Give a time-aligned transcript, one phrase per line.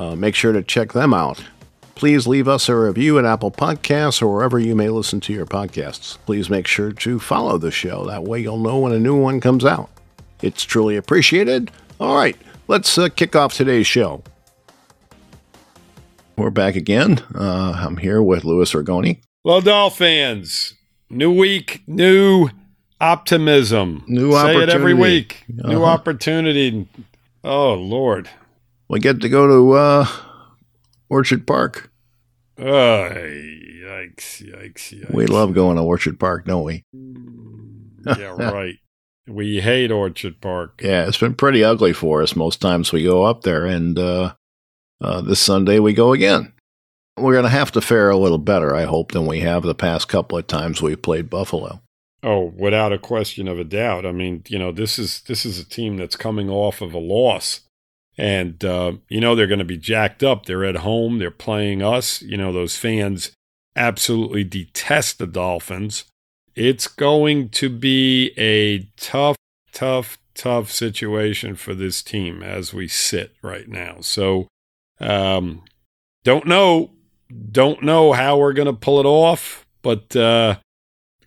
[0.00, 1.44] Uh, make sure to check them out.
[1.94, 5.44] Please leave us a review at Apple Podcasts or wherever you may listen to your
[5.44, 6.16] podcasts.
[6.24, 8.06] Please make sure to follow the show.
[8.06, 9.90] That way you'll know when a new one comes out.
[10.40, 11.70] It's truly appreciated.
[12.00, 12.34] All right,
[12.66, 14.22] let's uh, kick off today's show.
[16.36, 17.22] We're back again.
[17.34, 19.18] Uh, I'm here with Louis Ragoni.
[19.44, 20.72] Well, Dolphins,
[21.10, 22.48] new week, new
[23.02, 24.04] optimism.
[24.08, 25.44] New Say it every week.
[25.48, 25.92] New Uh-huh.
[25.92, 26.88] opportunity.
[27.44, 28.30] Oh, Lord.
[28.90, 30.06] We get to go to uh,
[31.08, 31.92] Orchard Park.
[32.58, 35.14] Oh, yikes, yikes, yikes.
[35.14, 36.82] We love going to Orchard Park, don't we?
[38.04, 38.74] Yeah, right.
[39.28, 40.80] We hate Orchard Park.
[40.82, 44.34] Yeah, it's been pretty ugly for us most times we go up there, and uh,
[45.00, 46.52] uh, this Sunday we go again.
[47.16, 49.72] We're going to have to fare a little better, I hope, than we have the
[49.72, 51.80] past couple of times we've played Buffalo.
[52.24, 54.04] Oh, without a question of a doubt.
[54.04, 56.98] I mean, you know, this is this is a team that's coming off of a
[56.98, 57.60] loss,
[58.20, 60.44] and uh, you know they're going to be jacked up.
[60.44, 61.18] They're at home.
[61.18, 62.20] They're playing us.
[62.20, 63.32] You know, those fans
[63.74, 66.04] absolutely detest the Dolphins.
[66.54, 69.36] It's going to be a tough,
[69.72, 73.96] tough, tough situation for this team as we sit right now.
[74.02, 74.48] So,
[75.00, 75.62] um,
[76.22, 76.90] don't know,
[77.50, 80.14] don't know how we're going to pull it off, but.
[80.14, 80.56] Uh,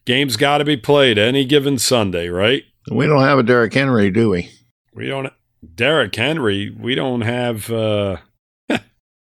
[0.05, 2.65] Game's got to be played any given Sunday, right?
[2.91, 4.49] We don't have a Derrick Henry, do we?
[4.93, 5.31] We don't.
[5.75, 6.69] Derrick Henry.
[6.69, 7.71] We don't have.
[7.71, 8.17] uh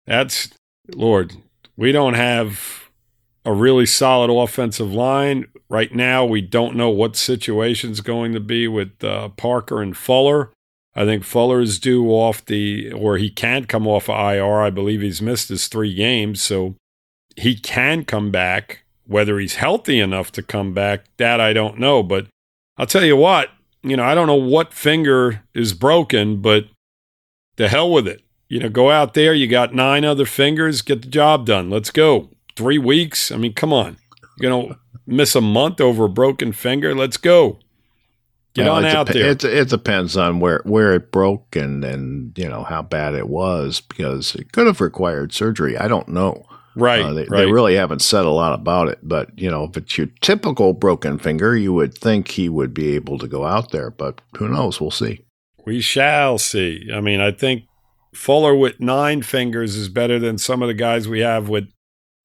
[0.05, 0.49] That's
[0.93, 1.33] Lord.
[1.77, 2.85] We don't have
[3.43, 6.25] a really solid offensive line right now.
[6.25, 10.51] We don't know what situation's going to be with uh, Parker and Fuller.
[10.95, 14.61] I think Fuller is due off the, or he can't come off of IR.
[14.61, 16.75] I believe he's missed his three games, so
[17.35, 18.83] he can come back.
[19.07, 22.01] Whether he's healthy enough to come back, that I don't know.
[22.01, 22.27] But
[22.77, 23.49] I'll tell you what,
[23.89, 26.65] you know, I don't know what finger is broken, but
[27.57, 28.21] the hell with it.
[28.47, 29.33] You know, go out there.
[29.33, 30.81] You got nine other fingers.
[30.81, 31.69] Get the job done.
[31.69, 32.29] Let's go.
[32.55, 33.31] Three weeks.
[33.31, 33.97] I mean, come on.
[34.37, 36.93] You're gonna miss a month over a broken finger.
[36.93, 37.59] Let's go.
[38.53, 39.29] Get Well, on out dep- there.
[39.31, 43.27] It, it depends on where, where it broke and, and, you know, how bad it
[43.27, 45.77] was because it could have required surgery.
[45.77, 46.45] I don't know.
[46.75, 47.01] Right.
[47.01, 47.45] Uh, they, right.
[47.45, 50.73] they really haven't said a lot about it, but you know, if it's your typical
[50.73, 54.47] broken finger, you would think he would be able to go out there, but who
[54.47, 54.79] knows?
[54.79, 55.25] We'll see.
[55.65, 56.89] We shall see.
[56.93, 57.63] I mean, I think
[58.13, 61.69] Fuller with nine fingers is better than some of the guys we have with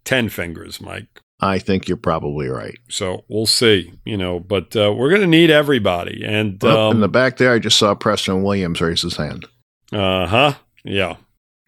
[0.05, 1.21] 10 fingers, Mike.
[1.41, 2.78] I think you're probably right.
[2.91, 6.22] So we'll see, you know, but uh, we're going to need everybody.
[6.25, 9.47] And, in um, the back there, I just saw Preston Williams raise his hand.
[9.93, 10.55] uh huh.
[10.84, 11.17] Yeah.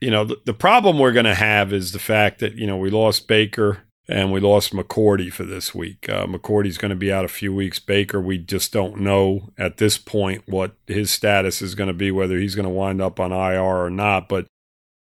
[0.03, 2.77] You know, the, the problem we're going to have is the fact that, you know,
[2.77, 6.09] we lost Baker and we lost McCourty for this week.
[6.09, 7.79] Uh, McCourty's going to be out a few weeks.
[7.79, 12.11] Baker, we just don't know at this point what his status is going to be,
[12.11, 14.47] whether he's going to wind up on IR or not, but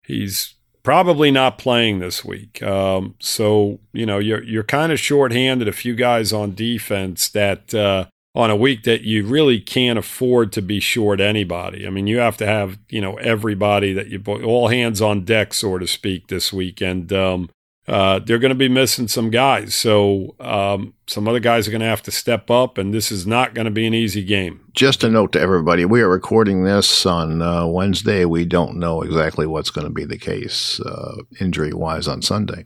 [0.04, 2.64] he's probably not playing this week.
[2.64, 7.72] Um, so, you know, you're, you're kind of shorthanded a few guys on defense that,
[7.72, 8.06] uh,
[8.38, 11.88] on a week that you really can't afford to be short anybody.
[11.88, 15.56] I mean, you have to have, you know, everybody that you, all hands on deck,
[15.56, 16.80] so to speak, this week.
[16.80, 17.50] And, um,
[17.88, 19.74] uh, they're going to be missing some guys.
[19.74, 23.26] So um, some other guys are going to have to step up, and this is
[23.26, 24.60] not going to be an easy game.
[24.74, 28.26] Just a note to everybody: we are recording this on uh, Wednesday.
[28.26, 32.66] We don't know exactly what's going to be the case uh, injury-wise on Sunday.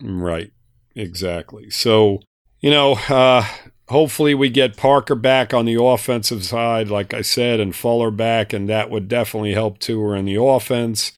[0.00, 0.52] Right.
[0.94, 1.68] Exactly.
[1.70, 2.20] So,
[2.60, 3.44] you know, uh,
[3.90, 8.52] hopefully we get Parker back on the offensive side, like I said, and Fuller back,
[8.52, 11.12] and that would definitely help Tua in the offense.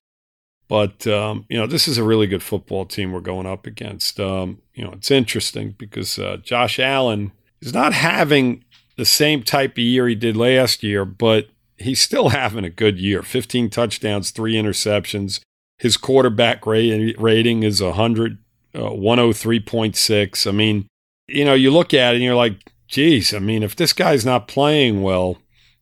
[0.69, 4.19] But, um, you know, this is a really good football team we're going up against.
[4.19, 8.65] Um, you know, it's interesting because uh, Josh Allen is not having
[8.97, 12.99] the same type of year he did last year, but he's still having a good
[12.99, 15.41] year 15 touchdowns, three interceptions.
[15.79, 18.39] His quarterback ra- rating is 100,
[18.75, 20.47] uh, 103.6.
[20.47, 20.87] I mean,
[21.29, 24.25] you know, you look at it and you're like, geez, I mean, if this guy's
[24.25, 25.39] not playing well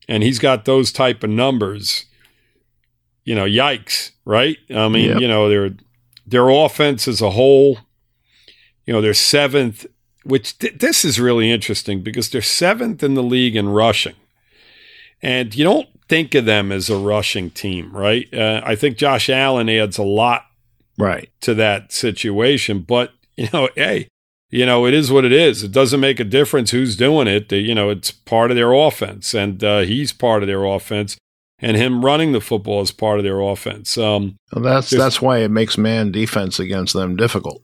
[0.08, 2.04] and he's got those type of numbers,
[3.24, 4.56] you know, yikes, right?
[4.74, 5.20] I mean, Yep.
[5.20, 5.70] you know, their
[6.26, 7.78] their offense as a whole,
[8.86, 9.86] you know, they're seventh,
[10.24, 14.14] which th- this is really interesting because they're seventh in the league in rushing.
[15.22, 18.32] And you don't think of them as a rushing team, right?
[18.32, 20.42] Uh, I think Josh Allen adds a lot
[20.98, 24.08] right to that situation, but you know, hey,
[24.50, 25.62] you know, it is what it is.
[25.62, 27.52] It doesn't make a difference who's doing it.
[27.52, 31.16] You know, it's part of their offense, and uh, he's part of their offense,
[31.60, 33.96] and him running the football is part of their offense.
[33.96, 37.62] Um, well, that's that's why it makes man defense against them difficult.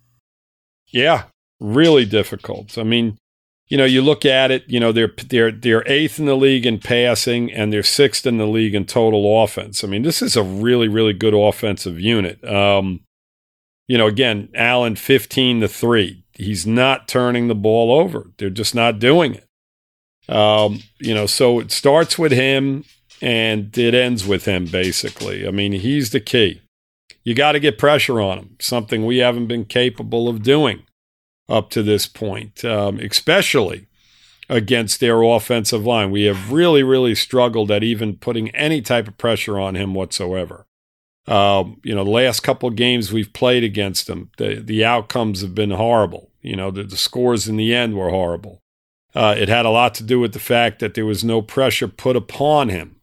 [0.86, 1.24] Yeah,
[1.58, 2.78] really difficult.
[2.78, 3.18] I mean,
[3.66, 4.62] you know, you look at it.
[4.68, 8.38] You know, they're they're they're eighth in the league in passing, and they're sixth in
[8.38, 9.82] the league in total offense.
[9.82, 12.44] I mean, this is a really really good offensive unit.
[12.44, 13.00] Um,
[13.88, 18.30] you know, again, Allen fifteen to three he's not turning the ball over.
[18.38, 20.32] They're just not doing it.
[20.32, 22.84] Um, you know, so it starts with him
[23.22, 25.46] and it ends with him basically.
[25.46, 26.62] I mean, he's the key.
[27.24, 30.82] You got to get pressure on him, something we haven't been capable of doing
[31.48, 33.86] up to this point, um, especially
[34.48, 36.10] against their offensive line.
[36.10, 40.66] We have really, really struggled at even putting any type of pressure on him whatsoever.
[41.26, 45.40] Um, you know, the last couple of games we've played against them, the, the outcomes
[45.40, 46.30] have been horrible.
[46.40, 48.60] You know, the, the scores in the end were horrible.
[49.14, 51.88] Uh, it had a lot to do with the fact that there was no pressure
[51.88, 53.00] put upon him.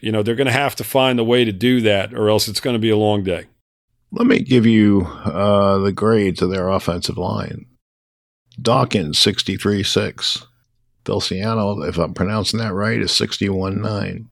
[0.00, 2.48] You know, they're going to have to find a way to do that, or else
[2.48, 3.46] it's going to be a long day.
[4.10, 7.66] Let me give you uh, the grades of their offensive line.
[8.60, 10.46] Dawkins, 63 6.
[11.04, 14.28] Feliciano, if I'm pronouncing that right, is 61 9.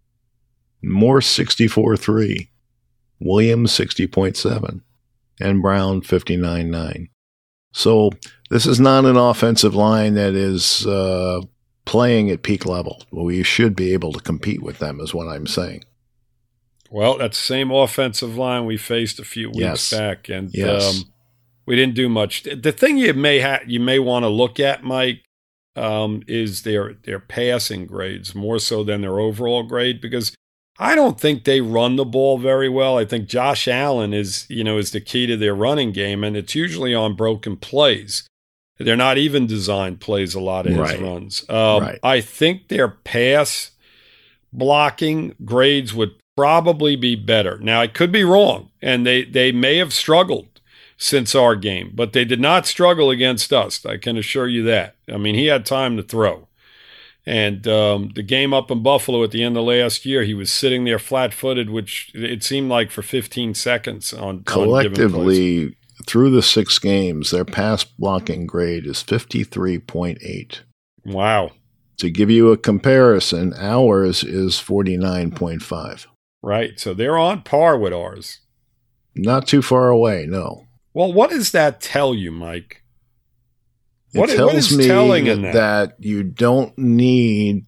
[0.83, 2.49] Morse 64.3,
[3.21, 4.81] Williams 60.7,
[5.41, 7.09] and Brown 59.9.
[7.73, 8.11] So
[8.51, 11.43] this is not an offensive line that is uh,
[11.85, 13.03] playing at peak level.
[13.11, 15.85] We should be able to compete with them, is what I'm saying.
[16.91, 19.91] Well, that's the same offensive line we faced a few weeks yes.
[19.91, 20.97] back, and yes.
[21.01, 21.13] um,
[21.65, 22.43] we didn't do much.
[22.43, 25.23] The thing you may ha- you may want to look at, Mike,
[25.77, 30.35] um, is their their passing grades more so than their overall grade because
[30.81, 32.97] I don't think they run the ball very well.
[32.97, 36.39] I think Josh Allen is, you know, is the key to their running game, and
[36.39, 38.27] it's usually on broken plays.
[38.79, 41.01] They're not even designed plays a lot of his right.
[41.03, 41.45] runs.
[41.51, 41.99] Um, right.
[42.03, 43.73] I think their pass
[44.55, 47.59] blocking grades would probably be better.
[47.59, 50.63] Now I could be wrong, and they they may have struggled
[50.97, 53.85] since our game, but they did not struggle against us.
[53.85, 54.97] I can assure you that.
[55.13, 56.49] I mean, he had time to throw.
[57.31, 60.51] And um, the game up in Buffalo at the end of last year, he was
[60.51, 66.31] sitting there flat footed, which it seemed like for 15 seconds on collectively on through
[66.31, 70.61] the six games, their pass blocking grade is 53.8.
[71.05, 71.53] Wow.
[71.99, 76.07] To give you a comparison, ours is 49.5.
[76.43, 76.81] Right.
[76.81, 78.41] So they're on par with ours.
[79.15, 80.67] Not too far away, no.
[80.95, 82.83] Well, what does that tell you, Mike?
[84.13, 85.53] It what, tells me that?
[85.53, 85.95] that?
[85.99, 87.65] you don't need,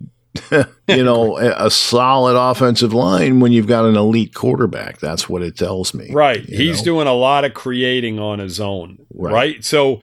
[0.89, 4.99] you know, a, a, solid offensive line when you've got an elite quarterback.
[4.99, 6.11] That's what it tells me.
[6.12, 6.44] Right.
[6.44, 6.85] He's know?
[6.85, 9.06] doing a lot of creating on his own.
[9.15, 9.33] Right.
[9.33, 9.65] right?
[9.65, 10.00] So,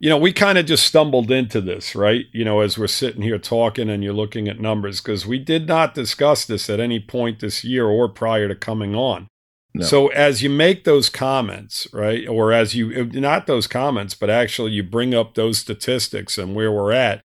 [0.00, 2.24] you know, we kind of just stumbled into this, right?
[2.32, 5.68] You know, as we're sitting here talking and you're looking at numbers, because we did
[5.68, 9.28] not discuss this at any point this year or prior to coming on.
[9.74, 9.84] No.
[9.84, 14.72] So as you make those comments, right, or as you not those comments, but actually
[14.72, 17.22] you bring up those statistics and where we're at,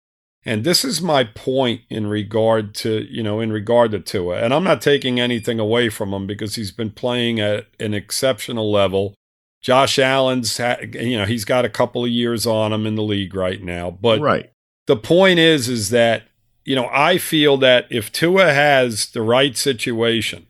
[0.45, 4.53] and this is my point in regard to you know in regard to Tua, and
[4.53, 9.15] I'm not taking anything away from him because he's been playing at an exceptional level.
[9.63, 10.59] Josh Allen's,
[10.93, 13.91] you know, he's got a couple of years on him in the league right now,
[13.91, 14.51] but right.
[14.87, 16.25] The point is, is that
[16.67, 20.47] you know I feel that if Tua has the right situation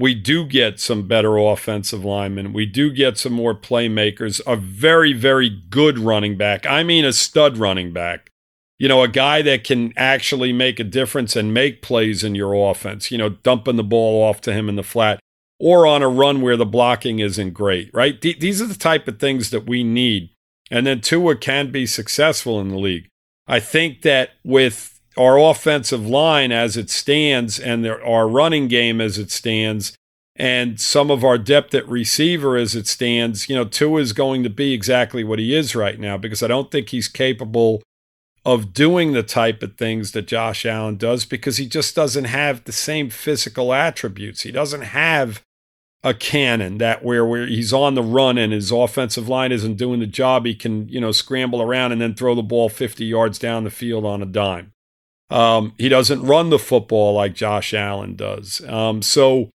[0.00, 2.54] we do get some better offensive linemen.
[2.54, 6.66] We do get some more playmakers, a very, very good running back.
[6.66, 8.30] I mean, a stud running back.
[8.78, 12.70] You know, a guy that can actually make a difference and make plays in your
[12.70, 15.20] offense, you know, dumping the ball off to him in the flat
[15.58, 18.18] or on a run where the blocking isn't great, right?
[18.18, 20.30] D- these are the type of things that we need.
[20.70, 23.08] And then Tua can be successful in the league.
[23.46, 29.18] I think that with our offensive line as it stands and our running game as
[29.18, 29.96] it stands
[30.40, 34.42] and some of our depth at receiver as it stands, you know, Tua is going
[34.42, 37.82] to be exactly what he is right now because I don't think he's capable
[38.42, 42.64] of doing the type of things that Josh Allen does because he just doesn't have
[42.64, 44.40] the same physical attributes.
[44.40, 45.42] He doesn't have
[46.02, 50.00] a cannon that where where he's on the run and his offensive line isn't doing
[50.00, 53.38] the job, he can, you know, scramble around and then throw the ball 50 yards
[53.38, 54.72] down the field on a dime.
[55.30, 58.60] Um, he doesn't run the football like Josh Allen does.
[58.68, 59.48] Um, so,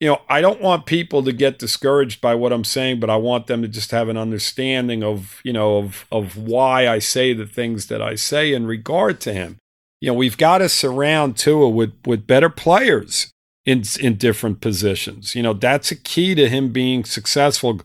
[0.00, 3.16] you know, I don't want people to get discouraged by what I'm saying, but I
[3.16, 7.32] want them to just have an understanding of, you know, of of why I say
[7.32, 9.58] the things that I say in regard to him.
[10.00, 13.32] you know, we've got to surround Tua with with better players
[13.66, 15.34] in in different positions.
[15.34, 17.80] You know, that's a key to him being successful.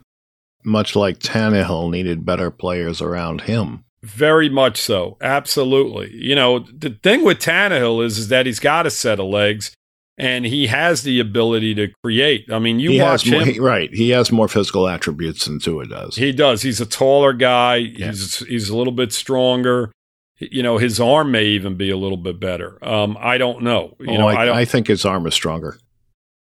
[0.64, 3.83] Much like Tannehill needed better players around him.
[4.04, 5.16] Very much so.
[5.20, 6.14] Absolutely.
[6.14, 9.74] You know, the thing with Tannehill is, is that he's got a set of legs
[10.16, 12.50] and he has the ability to create.
[12.52, 13.54] I mean, you he watch more, him.
[13.54, 13.92] He, right.
[13.92, 16.16] He has more physical attributes than Tua does.
[16.16, 16.62] He does.
[16.62, 17.76] He's a taller guy.
[17.76, 18.08] Yeah.
[18.08, 19.90] He's he's a little bit stronger.
[20.38, 22.84] You know, his arm may even be a little bit better.
[22.84, 23.96] Um, I don't know.
[24.00, 25.78] You oh, know, I, I, I, think his arm is stronger.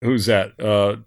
[0.02, 0.60] Who's that?
[0.60, 0.98] Uh,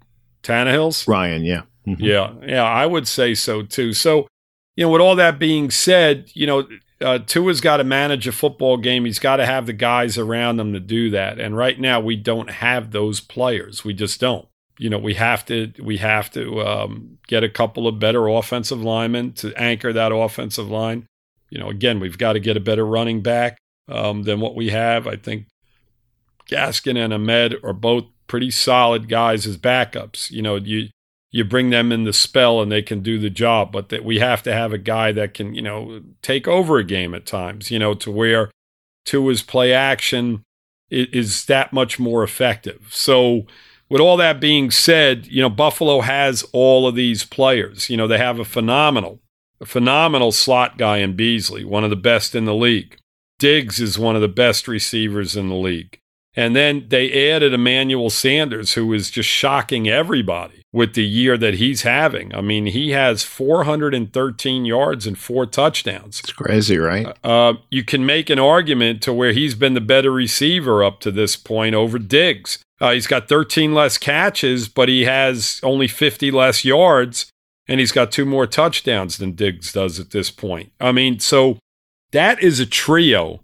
[0.43, 1.09] Tannehill's?
[1.09, 1.63] Ryan, yeah.
[1.87, 2.05] Mm-hmm.
[2.05, 2.33] Yeah.
[2.47, 3.95] Yeah, I would say so too.
[3.95, 4.29] So,
[4.77, 6.69] you know, with all that being said, you know,
[7.01, 9.05] uh, Tua's got to manage a football game.
[9.05, 11.39] He's got to have the guys around him to do that.
[11.39, 13.85] And right now, we don't have those players.
[13.85, 14.49] We just don't.
[14.79, 18.83] You know, we have to we have to um, get a couple of better offensive
[18.83, 21.07] linemen to anchor that offensive line.
[21.49, 23.57] You know, again, we've got to get a better running back
[23.89, 25.07] um, than what we have.
[25.07, 25.47] I think
[26.51, 30.31] Gaskin and Ahmed are both pretty solid guys as backups.
[30.31, 30.89] You know, you
[31.31, 34.19] you bring them in the spell and they can do the job, but that we
[34.19, 37.71] have to have a guy that can, you know, take over a game at times,
[37.71, 38.51] you know, to where
[39.07, 40.43] to his play action
[40.91, 42.89] is that much more effective.
[42.91, 43.47] So,
[43.89, 47.89] with all that being said, you know, Buffalo has all of these players.
[47.89, 49.21] You know, they have a phenomenal,
[49.61, 52.99] a phenomenal slot guy in Beasley, one of the best in the league.
[53.39, 56.01] Diggs is one of the best receivers in the league.
[56.37, 61.55] And then they added Emmanuel Sanders, who is just shocking everybody with the year that
[61.55, 62.35] he's having.
[62.35, 66.21] I mean, he has 413 yards and four touchdowns.
[66.21, 67.07] It's crazy, right?
[67.25, 71.01] Uh, uh, you can make an argument to where he's been the better receiver up
[71.01, 72.59] to this point over Diggs.
[72.81, 77.31] Uh, he's got 13 less catches, but he has only 50 less yards,
[77.67, 80.73] and he's got two more touchdowns than Diggs does at this point.
[80.79, 81.59] I mean, so
[82.13, 83.41] that is a trio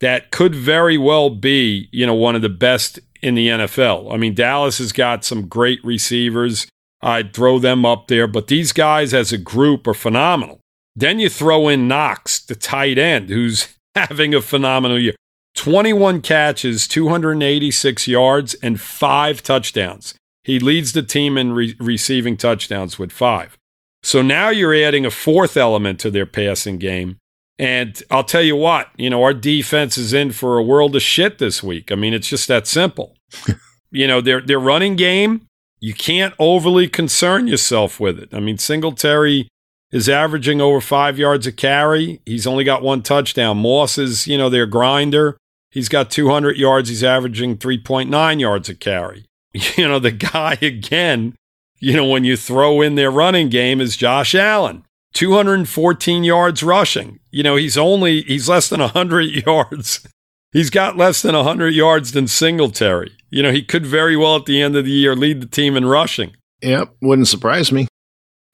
[0.00, 4.12] that could very well be, you know, one of the best in the NFL.
[4.12, 6.66] I mean, Dallas has got some great receivers.
[7.00, 10.60] I'd throw them up there, but these guys as a group are phenomenal.
[10.96, 15.14] Then you throw in Knox, the tight end, who's having a phenomenal year.
[15.54, 20.14] 21 catches, 286 yards, and five touchdowns.
[20.44, 23.56] He leads the team in re- receiving touchdowns with five.
[24.02, 27.17] So now you're adding a fourth element to their passing game
[27.58, 31.02] and I'll tell you what, you know, our defense is in for a world of
[31.02, 31.90] shit this week.
[31.90, 33.16] I mean, it's just that simple.
[33.90, 35.46] you know, their their running game,
[35.80, 38.32] you can't overly concern yourself with it.
[38.32, 39.48] I mean, Singletary
[39.90, 42.20] is averaging over five yards a carry.
[42.26, 43.58] He's only got one touchdown.
[43.58, 45.36] Moss is, you know, their grinder.
[45.70, 46.88] He's got 200 yards.
[46.88, 49.24] He's averaging 3.9 yards a carry.
[49.76, 51.34] You know, the guy again,
[51.80, 54.84] you know, when you throw in their running game is Josh Allen.
[55.18, 57.18] 214 yards rushing.
[57.32, 60.06] You know, he's only he's less than 100 yards.
[60.52, 63.10] He's got less than 100 yards than Singletary.
[63.28, 65.76] You know, he could very well at the end of the year lead the team
[65.76, 66.36] in rushing.
[66.62, 67.88] Yep, wouldn't surprise me.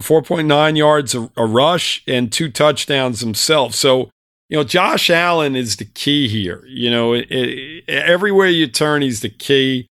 [0.03, 3.75] 4.9 yards a, a rush and two touchdowns himself.
[3.75, 4.09] So,
[4.49, 6.65] you know, Josh Allen is the key here.
[6.67, 9.87] You know, it, it, everywhere you turn, he's the key.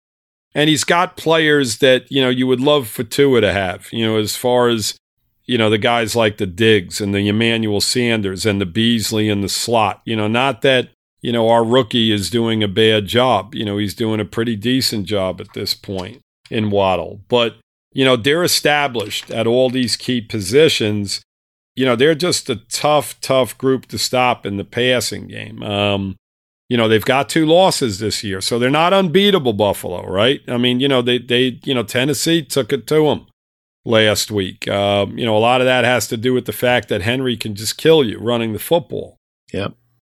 [0.54, 4.06] And he's got players that, you know, you would love for Tua to have, you
[4.06, 4.96] know, as far as
[5.52, 9.42] you know, the guys like the Diggs and the Emmanuel Sanders and the Beasley in
[9.42, 10.00] the slot.
[10.06, 10.88] You know, not that,
[11.20, 13.54] you know, our rookie is doing a bad job.
[13.54, 17.20] You know, he's doing a pretty decent job at this point in Waddle.
[17.28, 17.56] But,
[17.92, 21.20] you know, they're established at all these key positions.
[21.76, 25.62] You know, they're just a tough, tough group to stop in the passing game.
[25.62, 26.16] Um,
[26.70, 30.40] you know, they've got two losses this year, so they're not unbeatable, Buffalo, right?
[30.48, 33.26] I mean, you know, they, they, you know, Tennessee took it to them
[33.84, 34.68] last week.
[34.68, 37.36] Uh, you know, a lot of that has to do with the fact that Henry
[37.36, 39.18] can just kill you running the football.
[39.52, 39.74] Yep.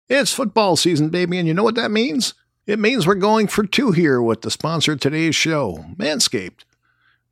[0.08, 2.34] It's football season, baby, and you know what that means?
[2.66, 6.64] It means we're going for two here with the sponsor of today's show, Manscaped.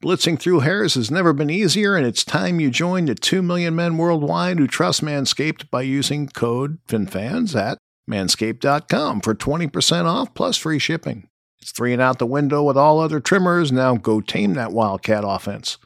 [0.02, 3.76] Blitzing through hairs has never been easier, and it's time you join the 2 million
[3.76, 7.78] men worldwide who trust Manscaped by using code FinFans at
[8.10, 11.28] manscaped.com for 20% off plus free shipping.
[11.60, 13.70] It's three and out the window with all other trimmers.
[13.70, 15.78] Now go tame that Wildcat offense.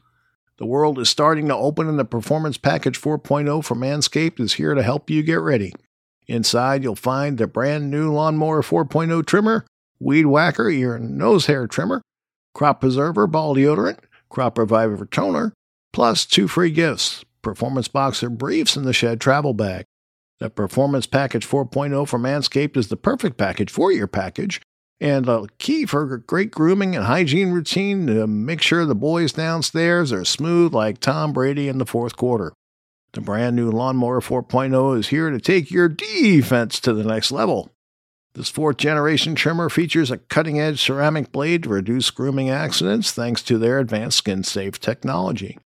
[0.58, 4.74] The world is starting to open, and the Performance Package 4.0 from Manscaped is here
[4.74, 5.74] to help you get ready.
[6.26, 9.66] Inside, you'll find the brand new Lawnmower 4.0 trimmer,
[10.00, 12.00] Weed Whacker ear and nose hair trimmer,
[12.54, 13.98] Crop Preserver ball deodorant,
[14.30, 15.52] Crop Reviver toner,
[15.92, 19.84] plus two free gifts Performance Boxer briefs and the Shed travel bag.
[20.40, 24.60] The Performance Package 4.0 from Manscaped is the perfect package for your package
[25.00, 30.12] and a key for great grooming and hygiene routine to make sure the boys downstairs
[30.12, 32.52] are smooth like Tom Brady in the fourth quarter.
[33.12, 37.70] The brand new Lawnmower 4.0 is here to take your defense to the next level.
[38.34, 43.42] This fourth generation trimmer features a cutting edge ceramic blade to reduce grooming accidents thanks
[43.44, 45.58] to their advanced skin safe technology.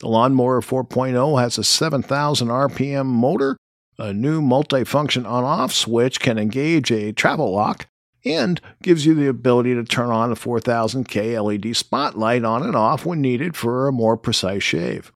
[0.00, 3.56] The Lawnmower 4.0 has a 7,000 RPM motor,
[3.98, 7.86] a new multifunction on off switch can engage a travel lock,
[8.24, 13.04] and gives you the ability to turn on a 4000K LED spotlight on and off
[13.04, 15.12] when needed for a more precise shave.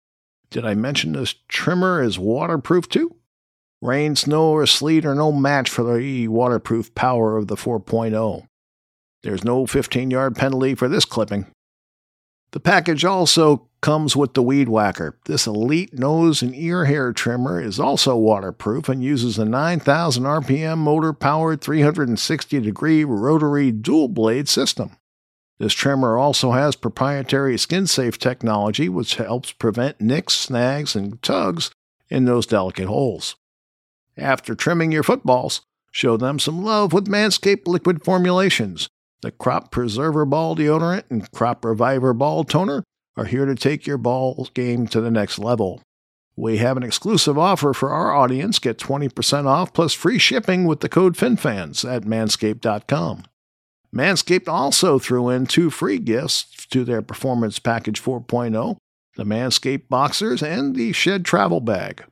[0.50, 3.16] Did I mention this trimmer is waterproof too?
[3.82, 8.46] Rain, snow, or sleet are no match for the waterproof power of the 4.0.
[9.22, 11.46] There's no 15 yard penalty for this clipping.
[12.56, 15.18] The package also comes with the Weed Whacker.
[15.26, 20.78] This elite nose and ear hair trimmer is also waterproof and uses a 9,000 RPM
[20.78, 24.92] motor powered 360 degree rotary dual blade system.
[25.58, 31.70] This trimmer also has proprietary skin safe technology which helps prevent nicks, snags, and tugs
[32.08, 33.36] in those delicate holes.
[34.16, 35.60] After trimming your footballs,
[35.90, 38.88] show them some love with Manscaped liquid formulations.
[39.26, 42.84] The Crop Preserver Ball Deodorant and Crop Reviver Ball Toner
[43.16, 45.82] are here to take your ball game to the next level.
[46.36, 48.60] We have an exclusive offer for our audience.
[48.60, 53.24] Get 20% off plus free shipping with the code FinFans at manscaped.com.
[53.92, 58.76] Manscaped also threw in two free gifts to their Performance Package 4.0
[59.16, 62.04] the Manscaped Boxers and the Shed Travel Bag.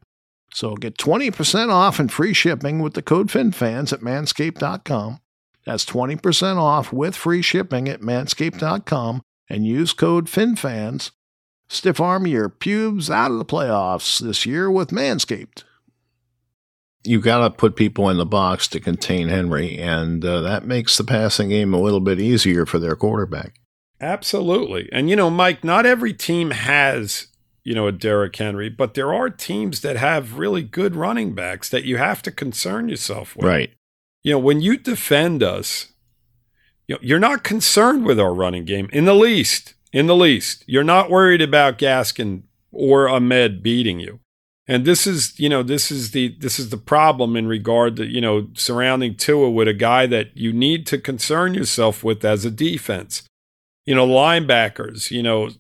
[0.53, 5.21] So get 20% off and free shipping with the code FinFans at manscaped.com.
[5.67, 11.11] That's 20% off with free shipping at manscaped.com and use code FinFans.
[11.69, 15.65] Stiff arm your pubes out of the playoffs this year with Manscaped.
[17.03, 20.97] You got to put people in the box to contain Henry, and uh, that makes
[20.97, 23.61] the passing game a little bit easier for their quarterback.
[24.01, 24.89] Absolutely.
[24.93, 27.29] And, you know, Mike, not every team has
[27.65, 31.71] you know, a Derrick Henry, but there are teams that have really good running backs
[31.71, 33.47] that you have to concern yourself with.
[33.47, 33.71] Right.
[34.25, 35.93] You know, when you defend us,
[36.89, 39.75] you know, you're not concerned with our running game in the least.
[39.93, 44.19] In the least, you're not worried about Gaskin or Ahmed beating you.
[44.67, 48.07] And this is, you know, this is the this is the problem in regard to,
[48.07, 52.45] you know, surrounding Tua with a guy that you need to concern yourself with as
[52.45, 53.23] a defense.
[53.85, 55.51] You know, linebackers, you know,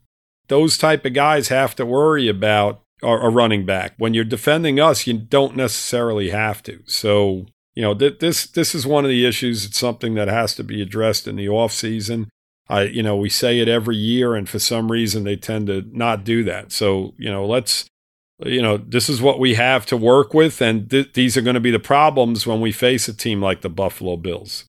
[0.49, 3.93] those type of guys have to worry about a running back.
[3.99, 6.81] When you're defending us, you don't necessarily have to.
[6.87, 9.65] So, you know, th- this this is one of the issues.
[9.65, 12.31] It's something that has to be addressed in the off season.
[12.69, 15.85] I, you know, we say it every year, and for some reason they tend to
[15.93, 16.73] not do that.
[16.73, 17.85] So, you know, let's,
[18.43, 21.55] you know, this is what we have to work with, and th- these are going
[21.55, 24.65] to be the problems when we face a team like the Buffalo Bills.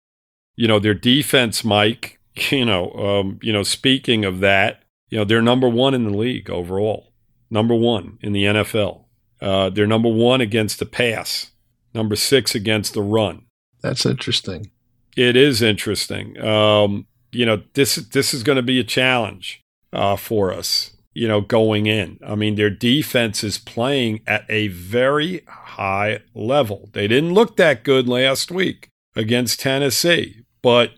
[0.58, 2.20] You know, their defense, Mike.
[2.52, 6.18] You know, um, you know, speaking of that, you know, they're number one in the
[6.18, 7.14] league overall,
[7.50, 9.06] number one in the NFL.
[9.40, 11.52] Uh, they're number one against the pass,
[11.96, 13.46] number six against the run.
[13.82, 14.72] That's interesting.
[15.16, 16.40] It is interesting.
[16.42, 19.62] Um, you know, this this is going to be a challenge
[19.94, 20.92] uh, for us.
[21.14, 22.20] You know, going in.
[22.26, 26.90] I mean, their defense is playing at a very high level.
[26.92, 30.92] They didn't look that good last week against Tennessee, but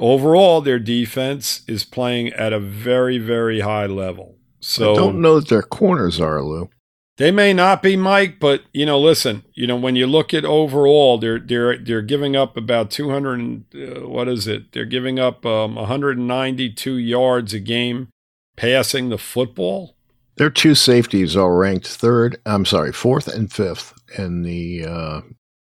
[0.00, 4.36] overall, their defense is playing at a very, very high level.
[4.58, 6.68] So I don't know that their corners are, Lou.
[7.18, 10.44] They may not be, Mike, but you know, listen, you know, when you look at
[10.44, 13.64] overall, they're they're they're giving up about 200.
[13.74, 14.72] Uh, what is it?
[14.72, 18.08] They're giving up um, 192 yards a game
[18.56, 19.96] passing the football.
[20.36, 22.38] Their two safeties are ranked third.
[22.44, 25.20] I'm sorry, fourth and fifth in the uh,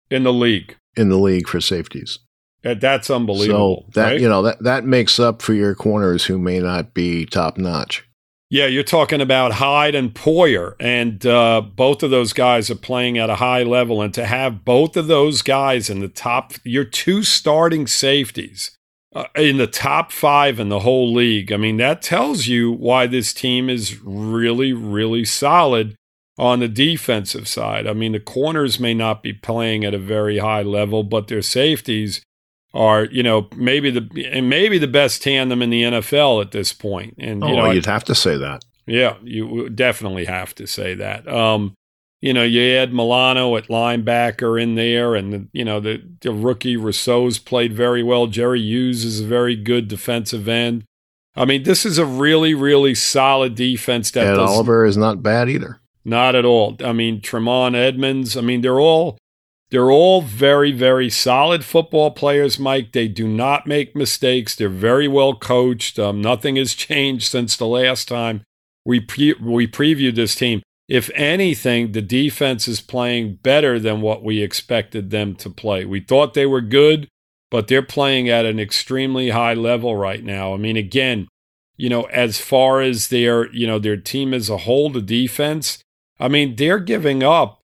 [0.09, 2.21] in the league in the league for safeties.
[2.63, 3.87] That's unbelievable.
[3.87, 4.21] So that right?
[4.21, 8.07] you know that that makes up for your corners who may not be top notch.
[8.53, 13.17] Yeah, you're talking about Hyde and Poyer, and uh, both of those guys are playing
[13.17, 14.03] at a high level.
[14.03, 18.77] And to have both of those guys in the top, your two starting safeties
[19.15, 23.07] uh, in the top five in the whole league, I mean, that tells you why
[23.07, 25.95] this team is really, really solid
[26.37, 27.87] on the defensive side.
[27.87, 31.43] I mean, the corners may not be playing at a very high level, but their
[31.43, 32.21] safeties
[32.73, 36.73] are you know maybe the and maybe the best tandem in the NFL at this
[36.73, 37.15] point.
[37.19, 38.65] And you oh, know, you'd have to say that.
[38.87, 41.29] Yeah, you definitely have to say that.
[41.29, 41.75] Um,
[42.21, 46.33] you know, you had Milano at linebacker in there, and the, you know the, the
[46.33, 48.27] rookie Rousseau's played very well.
[48.27, 50.85] Jerry Hughes is a very good defensive end.
[51.37, 54.11] I mean, this is a really, really solid defense.
[54.11, 55.81] That does, Oliver is not bad either.
[56.05, 56.77] Not at all.
[56.85, 58.37] I mean, Tremont Edmunds.
[58.37, 59.17] I mean, they're all
[59.71, 62.93] they're all very, very solid football players, Mike.
[62.93, 64.55] They do not make mistakes.
[64.55, 65.99] They're very well coached.
[65.99, 68.43] Um, nothing has changed since the last time
[68.85, 70.63] we pre- we previewed this team.
[70.89, 75.85] If anything, the defense is playing better than what we expected them to play.
[75.85, 77.09] We thought they were good
[77.51, 80.55] but they're playing at an extremely high level right now.
[80.55, 81.29] I mean, again,
[81.77, 85.83] you know, as far as their, you know, their team as a whole, the defense,
[86.19, 87.60] I mean, they're giving up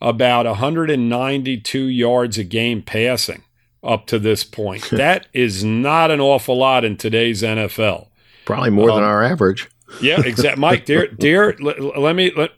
[0.00, 3.42] about 192 yards a game passing
[3.82, 4.82] up to this point.
[4.90, 8.08] that is not an awful lot in today's NFL.
[8.44, 9.68] Probably more um, than our average.
[10.00, 10.60] yeah, exactly.
[10.60, 12.50] Mike, dear, dear, let, let me let,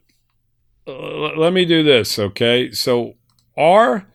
[0.87, 2.71] uh, let me do this, okay?
[2.73, 3.15] So
[3.57, 4.07] our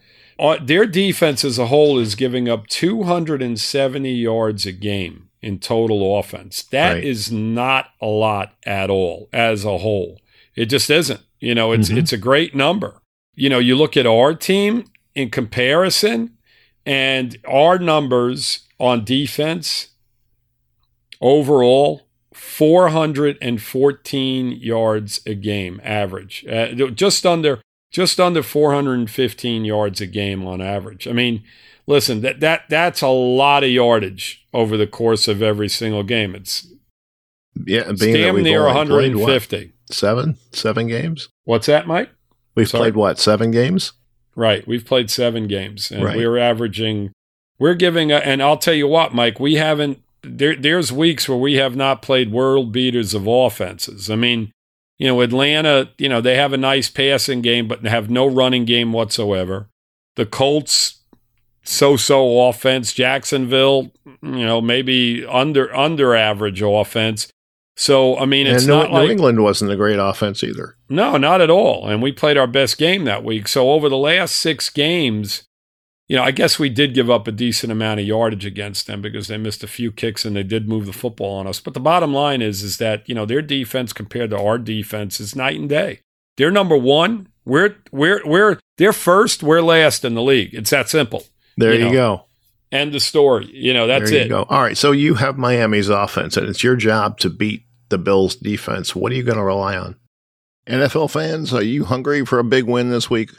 [0.62, 6.64] their defense as a whole is giving up 270 yards a game in total offense.
[6.64, 7.04] That right.
[7.04, 10.20] is not a lot at all as a whole.
[10.56, 11.22] It just isn't.
[11.40, 12.00] You know, it's mm-hmm.
[12.00, 13.02] it's a great number.
[13.36, 16.38] You know, you look at our team in comparison,
[16.86, 19.90] and our numbers on defense
[21.22, 30.46] overall 414 yards a game average, uh, just under just under 415 yards a game
[30.46, 31.08] on average.
[31.08, 31.44] I mean,
[31.88, 36.36] listen, that that that's a lot of yardage over the course of every single game.
[36.36, 36.68] It's
[37.66, 39.58] yeah, being damn near 150.
[39.58, 41.30] Played, seven, seven games.
[41.46, 42.10] What's that, Mike?
[42.56, 42.84] We've Sorry.
[42.84, 43.20] played what?
[43.20, 43.94] Seven games.
[44.36, 46.18] Right, we've played seven games, and right.
[46.18, 47.12] we are averaging.
[47.58, 50.02] We're giving, a, and I'll tell you what, Mike, we haven't.
[50.24, 54.10] There, there's weeks where we have not played world beaters of offenses.
[54.10, 54.52] I mean,
[54.98, 58.66] you know, Atlanta, you know, they have a nice passing game, but have no running
[58.66, 59.70] game whatsoever.
[60.16, 61.02] The Colts,
[61.64, 62.94] so-so offense.
[62.94, 67.28] Jacksonville, you know, maybe under under average offense.
[67.78, 70.75] So I mean, it's and New, not like New England wasn't a great offense either.
[70.88, 71.88] No, not at all.
[71.88, 73.48] And we played our best game that week.
[73.48, 75.44] So over the last six games,
[76.08, 79.02] you know, I guess we did give up a decent amount of yardage against them
[79.02, 81.60] because they missed a few kicks and they did move the football on us.
[81.60, 85.20] But the bottom line is, is that you know their defense compared to our defense
[85.20, 86.02] is night and day.
[86.38, 87.30] They're number one.
[87.44, 89.42] We're we're we're they're first.
[89.42, 90.54] We're last in the league.
[90.54, 91.24] It's that simple.
[91.58, 92.26] There you, you go.
[92.72, 93.50] End the story.
[93.52, 94.30] You know that's there you it.
[94.30, 94.44] Go.
[94.44, 94.78] All right.
[94.78, 98.96] So you have Miami's offense, and it's your job to beat the Bills' defense.
[98.96, 99.96] What are you going to rely on?
[100.68, 103.30] NFL fans, are you hungry for a big win this week?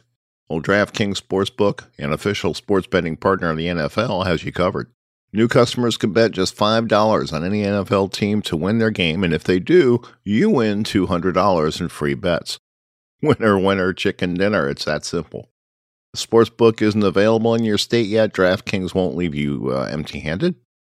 [0.49, 4.93] Well, DraftKings Sportsbook, an official sports betting partner of the NFL, has you covered.
[5.33, 9.35] New customers can bet just $5 on any NFL team to win their game, and
[9.35, 12.61] if they do, you win $200 in free bets.
[13.23, 14.69] Winner, winner, chicken dinner.
[14.69, 15.51] It's that simple.
[16.13, 18.33] The sportsbook isn't available in your state yet.
[18.33, 20.55] DraftKings won't leave you uh, empty handed.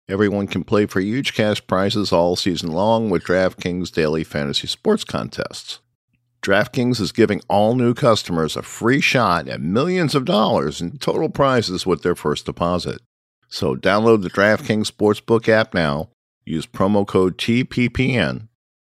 [0.07, 5.03] Everyone can play for huge cash prizes all season long with DraftKings daily fantasy sports
[5.03, 5.79] contests.
[6.41, 11.29] DraftKings is giving all new customers a free shot at millions of dollars in total
[11.29, 13.01] prizes with their first deposit.
[13.49, 16.09] So download the DraftKings Sportsbook app now,
[16.45, 18.47] use promo code TPPN,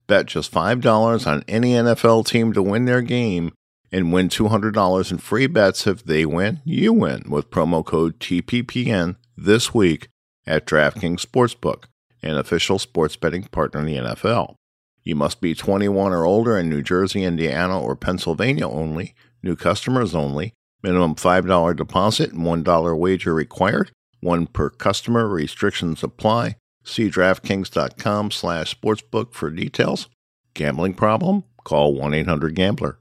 [0.07, 3.53] bet just $5 on any NFL team to win their game,
[3.91, 9.17] and win $200 in free bets if they win, you win with promo code TPPN
[9.37, 10.09] this week
[10.47, 11.85] at DraftKings Sportsbook,
[12.23, 14.55] an official sports betting partner in the NFL.
[15.05, 20.15] You must be 21 or older in New Jersey, Indiana, or Pennsylvania only, new customers
[20.15, 26.57] only, minimum $5 deposit and $1 wager required, one per customer, restrictions apply.
[26.85, 30.09] See DraftKings.com slash sportsbook for details.
[30.55, 31.45] Gambling problem?
[31.65, 32.99] Call 1-800-GAMBLER.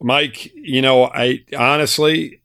[0.00, 2.42] Mike, you know, I honestly,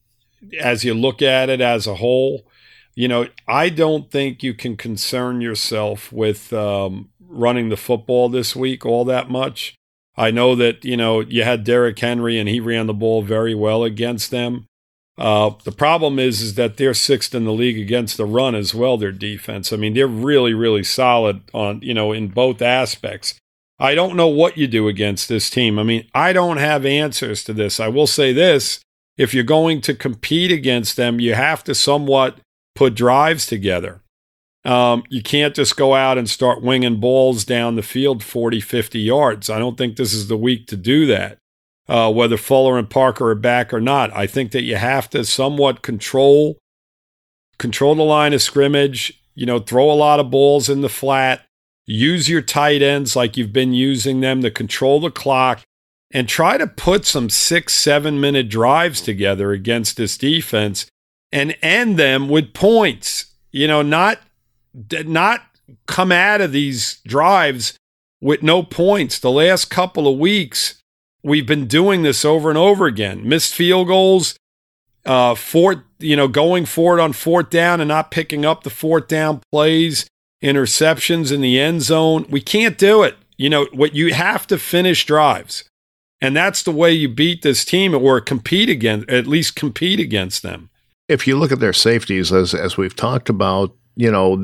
[0.60, 2.48] as you look at it as a whole,
[2.96, 8.56] you know, I don't think you can concern yourself with um, running the football this
[8.56, 9.76] week all that much.
[10.16, 13.54] I know that, you know, you had Derrick Henry and he ran the ball very
[13.54, 14.66] well against them.
[15.18, 18.74] Uh, the problem is, is that they're sixth in the league against the run as
[18.74, 18.98] well.
[18.98, 19.74] Their defense.
[19.74, 23.36] I mean, they're really, really solid on, you know, in both aspects.
[23.80, 25.78] I don't know what you do against this team.
[25.78, 27.80] I mean, I don't have answers to this.
[27.80, 28.80] I will say this:
[29.18, 32.40] if you're going to compete against them, you have to somewhat
[32.76, 34.02] put drives together.
[34.68, 39.00] Um, you can't just go out and start winging balls down the field 40, 50
[39.00, 39.50] yards.
[39.50, 41.38] I don't think this is the week to do that,
[41.88, 44.14] uh, whether Fuller and Parker are back or not.
[44.14, 46.58] I think that you have to somewhat control
[47.58, 49.24] control the line of scrimmage.
[49.36, 51.46] You know, throw a lot of balls in the flat.
[51.86, 55.62] Use your tight ends like you've been using them to control the clock,
[56.12, 60.88] and try to put some six, seven minute drives together against this defense
[61.32, 63.34] and end them with points.
[63.54, 64.20] You know, not
[65.06, 65.42] not
[65.86, 67.78] come out of these drives
[68.22, 69.20] with no points.
[69.20, 70.82] The last couple of weeks,
[71.24, 73.28] we've been doing this over and over again.
[73.28, 74.36] Missed field goals,
[75.06, 78.70] uh, fourth, you know, going for it on fourth down and not picking up the
[78.70, 80.08] fourth down plays,
[80.44, 82.26] interceptions in the end zone.
[82.30, 83.16] We can't do it.
[83.38, 85.64] You know, what you have to finish drives.
[86.20, 90.42] And that's the way you beat this team or compete against, at least compete against
[90.42, 90.70] them.
[91.08, 94.44] if you look at their safeties, as as we've talked about, you know,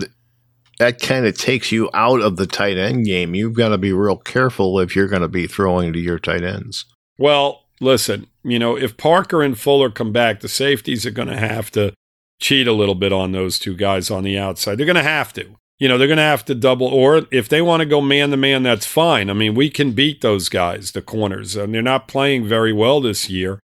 [0.79, 3.36] that kind of takes you out of the tight end game.
[3.36, 6.43] You've got to be real careful if you're going to be throwing to your tight
[6.43, 6.86] ends.
[7.17, 11.38] Well, listen, you know, if Parker and Fuller come back, the safeties are going to
[11.38, 11.93] have to
[12.39, 14.77] cheat a little bit on those two guys on the outside.
[14.77, 15.55] They're going to have to.
[15.79, 18.29] You know, they're going to have to double, or if they want to go man
[18.29, 19.29] to man, that's fine.
[19.29, 23.01] I mean, we can beat those guys, the corners, and they're not playing very well
[23.01, 23.59] this year.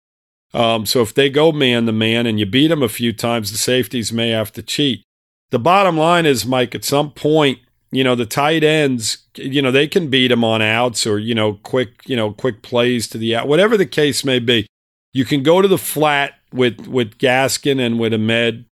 [0.55, 3.53] Um, so if they go man to man and you beat them a few times,
[3.53, 5.05] the safeties may have to cheat.
[5.51, 7.59] The bottom line is, Mike, at some point,
[7.91, 11.35] you know, the tight ends, you know, they can beat them on outs or, you
[11.35, 14.67] know, quick, you know, quick plays to the out, whatever the case may be.
[15.15, 18.67] You can go to the flat with with Gaskin and with Ahmed.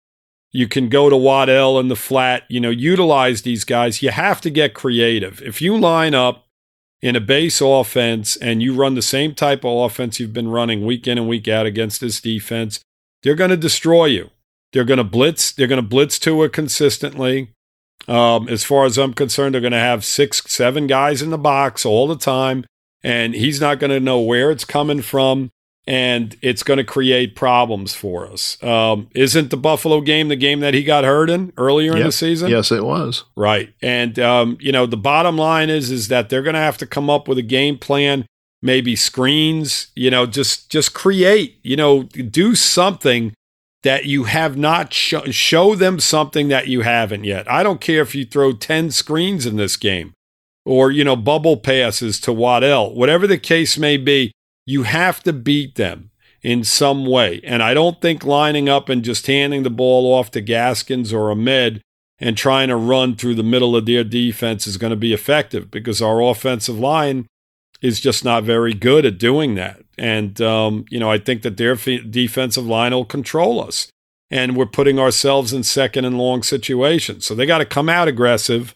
[0.50, 4.02] You can go to Waddle in the flat, you know, utilize these guys.
[4.02, 5.42] You have to get creative.
[5.42, 6.46] If you line up
[7.00, 10.86] in a base offense and you run the same type of offense you've been running
[10.86, 12.80] week in and week out against this defense,
[13.22, 14.30] they're going to destroy you.
[14.72, 15.52] They're going to blitz.
[15.52, 17.52] They're going to blitz to it consistently.
[18.08, 21.38] Um, as far as I'm concerned, they're going to have six, seven guys in the
[21.38, 22.64] box all the time,
[23.02, 25.50] and he's not going to know where it's coming from,
[25.86, 28.60] and it's going to create problems for us.
[28.62, 32.00] Um, isn't the Buffalo game the game that he got hurt in earlier yep.
[32.00, 32.50] in the season?
[32.50, 33.24] Yes, it was.
[33.36, 36.78] Right, and um, you know the bottom line is is that they're going to have
[36.78, 38.26] to come up with a game plan,
[38.62, 39.88] maybe screens.
[39.94, 41.60] You know, just just create.
[41.62, 43.32] You know, do something
[43.82, 47.50] that you have not sh- show them something that you haven't yet.
[47.50, 50.14] I don't care if you throw 10 screens in this game
[50.64, 52.94] or you know bubble passes to Waddle.
[52.94, 54.32] Whatever the case may be,
[54.66, 56.10] you have to beat them
[56.42, 57.40] in some way.
[57.44, 61.30] And I don't think lining up and just handing the ball off to Gaskins or
[61.30, 61.82] Ahmed
[62.18, 65.70] and trying to run through the middle of their defense is going to be effective
[65.70, 67.26] because our offensive line
[67.80, 69.81] is just not very good at doing that.
[69.98, 73.88] And, um, you know, I think that their f- defensive line will control us.
[74.30, 77.26] And we're putting ourselves in second and long situations.
[77.26, 78.74] So they got to come out aggressive,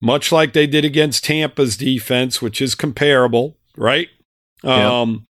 [0.00, 4.08] much like they did against Tampa's defense, which is comparable, right?
[4.62, 5.26] Um,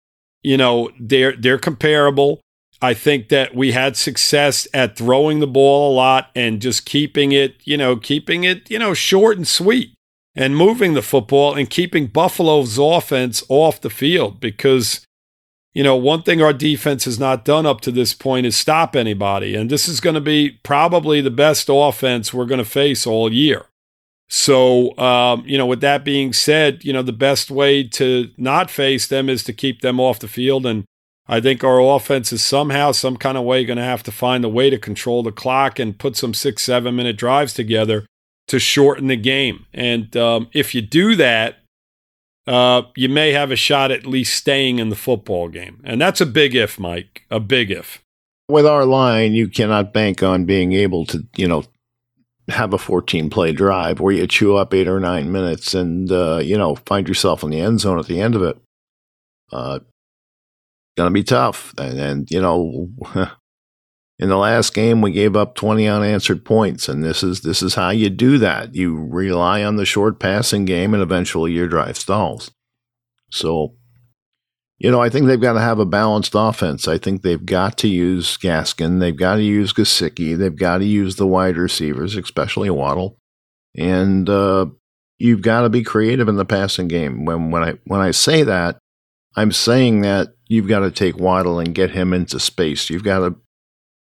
[0.43, 2.41] you know, they're they're comparable.
[2.83, 7.33] I think that we had success at throwing the ball a lot and just keeping
[7.33, 9.93] it, you know, keeping it, you know, short and sweet
[10.35, 15.05] and moving the football and keeping Buffalo's offense off the field because,
[15.73, 18.97] you know, one thing our defense has not done up to this point is stop
[18.97, 19.55] anybody.
[19.55, 23.33] And this is going to be probably the best offense we're going to face all
[23.33, 23.67] year.
[24.29, 28.71] So, um, you know, with that being said, you know, the best way to not
[28.71, 30.67] face them is to keep them off the field.
[30.67, 30.85] And
[31.27, 34.45] I think our offense is somehow, some kind of way going to have to find
[34.45, 38.07] a way to control the clock and put some six, seven minute drives together
[38.49, 39.67] to shorten the game.
[39.73, 41.60] And um, if you do that,
[42.51, 45.81] uh, you may have a shot at least staying in the football game.
[45.85, 48.03] And that's a big if, Mike, a big if.
[48.49, 51.63] With our line, you cannot bank on being able to, you know,
[52.49, 56.39] have a 14 play drive where you chew up eight or nine minutes and, uh,
[56.39, 58.59] you know, find yourself in the end zone at the end of it.
[59.53, 59.79] Uh,
[60.97, 61.73] gonna be tough.
[61.79, 62.89] And, and you know,
[64.21, 67.75] in the last game we gave up 20 unanswered points and this is this is
[67.75, 68.75] how you do that.
[68.75, 72.51] You rely on the short passing game and eventually your drive stalls.
[73.33, 73.75] So
[74.79, 76.87] you know i think they've got to have a balanced offense.
[76.87, 79.01] I think they've got to use gaskin.
[79.01, 80.37] They've got to use Gesicki.
[80.37, 83.17] they've got to use the wide receivers especially waddle.
[83.75, 84.67] And uh,
[85.19, 87.25] you've got to be creative in the passing game.
[87.25, 88.79] When when i when i say that
[89.35, 92.91] i'm saying that you've got to take waddle and get him into space.
[92.91, 93.37] You've got to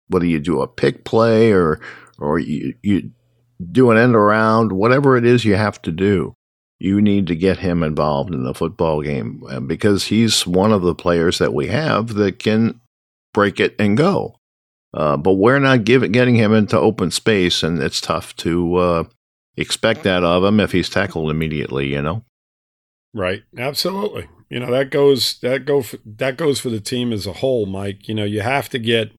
[0.09, 1.79] whether you do a pick play or
[2.19, 3.11] or you, you
[3.71, 6.33] do an end around, whatever it is you have to do,
[6.79, 10.81] you need to get him involved in the football game uh, because he's one of
[10.81, 12.79] the players that we have that can
[13.33, 14.35] break it and go.
[14.93, 19.03] Uh, but we're not giving, getting him into open space, and it's tough to uh,
[19.55, 21.87] expect that of him if he's tackled immediately.
[21.87, 22.23] You know,
[23.13, 23.43] right?
[23.57, 24.27] Absolutely.
[24.49, 27.65] You know that goes that go for, that goes for the team as a whole,
[27.65, 28.07] Mike.
[28.07, 29.11] You know you have to get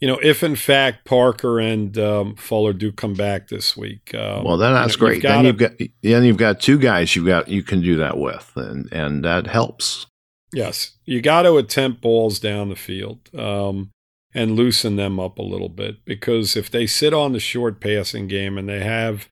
[0.00, 4.44] you know, if in fact Parker and um, Fuller do come back this week, um,
[4.44, 5.22] well, then that's you know, great.
[5.22, 8.18] You've then you've got then you've got two guys you got you can do that
[8.18, 10.06] with, and and that helps.
[10.52, 13.90] Yes, you got to attempt balls down the field um,
[14.34, 18.26] and loosen them up a little bit because if they sit on the short passing
[18.26, 19.28] game and they have,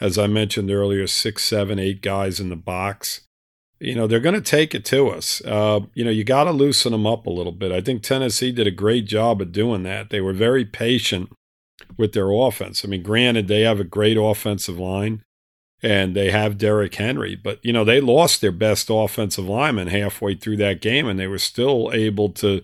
[0.00, 3.25] as I mentioned earlier, six, seven, eight guys in the box,
[3.78, 5.42] you know they're going to take it to us.
[5.44, 7.72] Uh, you know you got to loosen them up a little bit.
[7.72, 10.10] I think Tennessee did a great job of doing that.
[10.10, 11.30] They were very patient
[11.96, 12.84] with their offense.
[12.84, 15.22] I mean, granted they have a great offensive line
[15.82, 20.34] and they have Derrick Henry, but you know they lost their best offensive lineman halfway
[20.34, 22.62] through that game, and they were still able to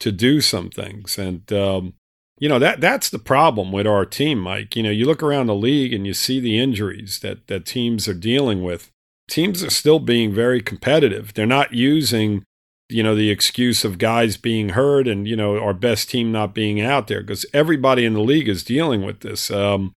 [0.00, 1.18] to do some things.
[1.18, 1.94] And um,
[2.38, 4.76] you know that that's the problem with our team, Mike.
[4.76, 8.08] You know, you look around the league and you see the injuries that that teams
[8.08, 8.90] are dealing with.
[9.28, 11.34] Teams are still being very competitive.
[11.34, 12.44] They're not using,
[12.88, 16.54] you know, the excuse of guys being hurt and you know our best team not
[16.54, 19.50] being out there because everybody in the league is dealing with this.
[19.50, 19.94] Um,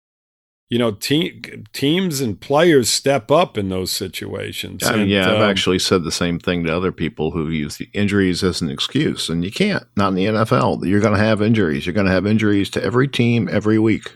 [0.70, 4.84] you know, te- teams and players step up in those situations.
[4.84, 7.50] I mean, and, yeah, I've um, actually said the same thing to other people who
[7.50, 9.86] use the injuries as an excuse, and you can't.
[9.96, 10.86] Not in the NFL.
[10.86, 11.86] You're going to have injuries.
[11.86, 14.14] You're going to have injuries to every team every week.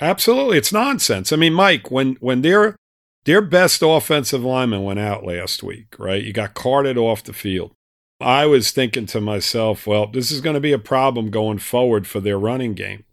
[0.00, 1.32] Absolutely, it's nonsense.
[1.32, 2.76] I mean, Mike, when when their
[3.24, 6.22] their best offensive lineman went out last week, right?
[6.22, 7.72] You got carted off the field.
[8.20, 12.06] I was thinking to myself, well, this is going to be a problem going forward
[12.06, 13.04] for their running game.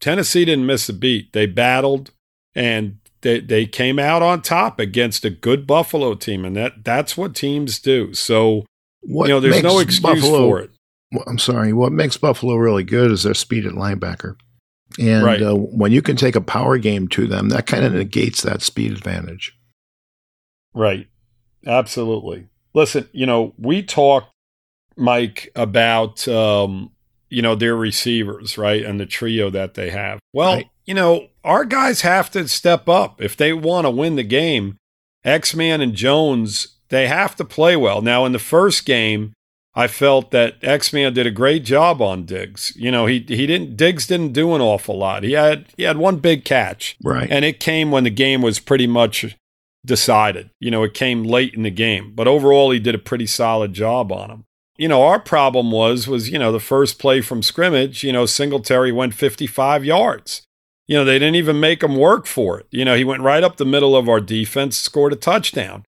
[0.00, 1.32] Tennessee didn't miss a beat.
[1.32, 2.10] They battled
[2.54, 7.16] and they they came out on top against a good Buffalo team, and that that's
[7.16, 8.14] what teams do.
[8.14, 8.64] So
[9.02, 10.70] What you know, there's no excuse Buffalo- for it.
[11.26, 11.72] I'm sorry.
[11.72, 14.36] What makes Buffalo really good is their speed at linebacker.
[14.98, 15.40] And Right.
[15.42, 18.62] uh, when you can take a power game to them, that kind of negates that
[18.62, 19.52] speed advantage.
[20.74, 21.08] Right.
[21.66, 22.46] Absolutely.
[22.74, 24.30] Listen, you know, we talked,
[24.96, 26.90] Mike, about um,
[27.28, 28.84] you know, their receivers, right?
[28.84, 30.18] And the trio that they have.
[30.32, 30.66] Well, Right.
[30.84, 34.76] you know, our guys have to step up if they want to win the game.
[35.24, 38.00] X Man and Jones, they have to play well.
[38.02, 39.32] Now, in the first game,
[39.74, 42.72] I felt that X Man did a great job on Diggs.
[42.76, 45.22] You know, he he didn't Diggs didn't do an awful lot.
[45.22, 46.96] He had he had one big catch.
[47.02, 47.30] Right.
[47.30, 49.36] And it came when the game was pretty much
[49.86, 50.50] decided.
[50.58, 52.12] You know, it came late in the game.
[52.14, 54.44] But overall he did a pretty solid job on him.
[54.76, 58.26] You know, our problem was was, you know, the first play from scrimmage, you know,
[58.26, 60.42] Singletary went 55 yards.
[60.88, 62.66] You know, they didn't even make him work for it.
[62.70, 65.84] You know, he went right up the middle of our defense, scored a touchdown.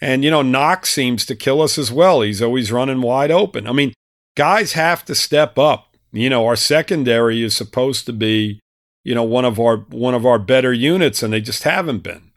[0.00, 2.20] And, you know, Knox seems to kill us as well.
[2.20, 3.66] He's always running wide open.
[3.66, 3.92] I mean,
[4.36, 5.96] guys have to step up.
[6.12, 8.60] You know, our secondary is supposed to be,
[9.02, 12.30] you know, one of our one of our better units, and they just haven't been.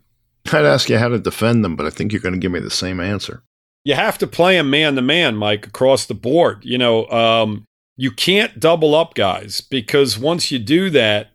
[0.52, 2.60] I'd ask you how to defend them, but I think you're going to give me
[2.60, 3.44] the same answer.
[3.84, 6.64] You have to play them man to man, Mike, across the board.
[6.64, 7.66] You know, um,
[7.96, 11.32] you can't double up guys because once you do that,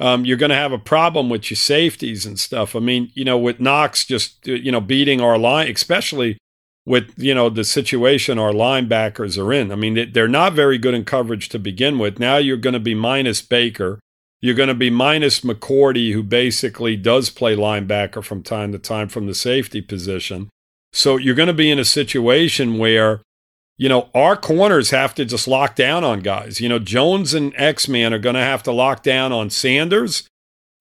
[0.00, 2.76] um, you're going to have a problem with your safeties and stuff.
[2.76, 6.38] I mean, you know, with Knox just you know beating our line, especially
[6.86, 9.70] with you know the situation our linebackers are in.
[9.72, 12.18] I mean, they- they're not very good in coverage to begin with.
[12.18, 13.98] Now you're going to be minus Baker.
[14.40, 19.08] You're going to be minus McCourty, who basically does play linebacker from time to time
[19.08, 20.48] from the safety position.
[20.92, 23.20] So you're going to be in a situation where,
[23.78, 26.60] you know, our corners have to just lock down on guys.
[26.60, 30.28] You know, Jones and X Man are going to have to lock down on Sanders,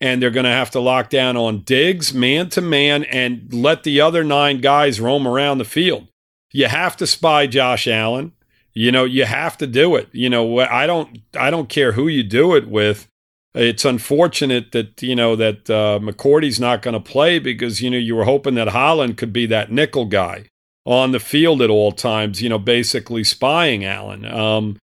[0.01, 3.83] and they're going to have to lock down on Diggs, man to man, and let
[3.83, 6.07] the other nine guys roam around the field.
[6.51, 8.33] You have to spy Josh Allen.
[8.73, 10.09] You know, you have to do it.
[10.11, 13.07] You know, I don't, I don't care who you do it with.
[13.53, 17.97] It's unfortunate that you know that uh, McCourty's not going to play because you know
[17.97, 20.45] you were hoping that Holland could be that nickel guy
[20.87, 22.41] on the field at all times.
[22.41, 24.25] You know, basically spying Allen.
[24.25, 24.77] Um,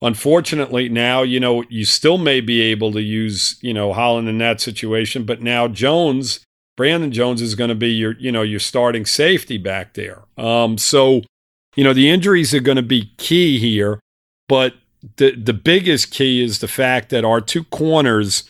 [0.00, 4.38] unfortunately, now you know you still may be able to use you know Holland in
[4.38, 6.40] that situation, but now Jones,
[6.76, 10.22] Brandon Jones, is going to be your you know your starting safety back there.
[10.38, 11.22] Um, so
[11.76, 14.00] you know the injuries are going to be key here,
[14.48, 14.74] but
[15.16, 18.48] the the biggest key is the fact that our two corners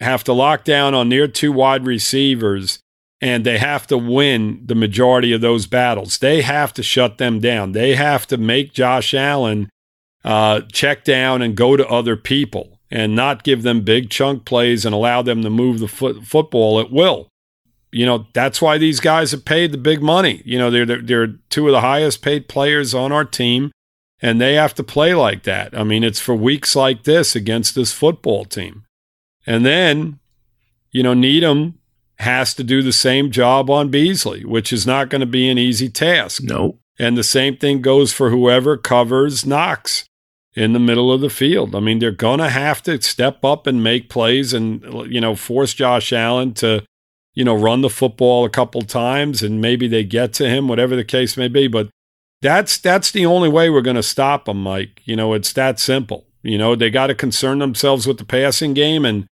[0.00, 2.80] have to lock down on their two wide receivers
[3.22, 6.18] and they have to win the majority of those battles.
[6.18, 7.70] They have to shut them down.
[7.70, 9.70] They have to make Josh Allen
[10.24, 14.84] uh, check down and go to other people and not give them big chunk plays
[14.84, 17.28] and allow them to move the foot, football at will.
[17.92, 20.42] You know, that's why these guys are paid the big money.
[20.44, 23.70] You know, they're, they're, they're two of the highest paid players on our team
[24.20, 25.78] and they have to play like that.
[25.78, 28.84] I mean, it's for weeks like this against this football team.
[29.46, 30.18] And then,
[30.90, 31.78] you know, Needham
[32.22, 35.58] has to do the same job on Beasley, which is not going to be an
[35.58, 36.42] easy task.
[36.42, 36.78] No.
[36.98, 40.04] And the same thing goes for whoever covers Knox
[40.54, 41.74] in the middle of the field.
[41.74, 45.34] I mean, they're going to have to step up and make plays and, you know,
[45.34, 46.84] force Josh Allen to,
[47.34, 50.94] you know, run the football a couple times and maybe they get to him, whatever
[50.94, 51.68] the case may be.
[51.68, 51.88] But
[52.42, 55.00] that's that's the only way we're going to stop them, Mike.
[55.04, 56.26] You know, it's that simple.
[56.42, 59.26] You know, they got to concern themselves with the passing game and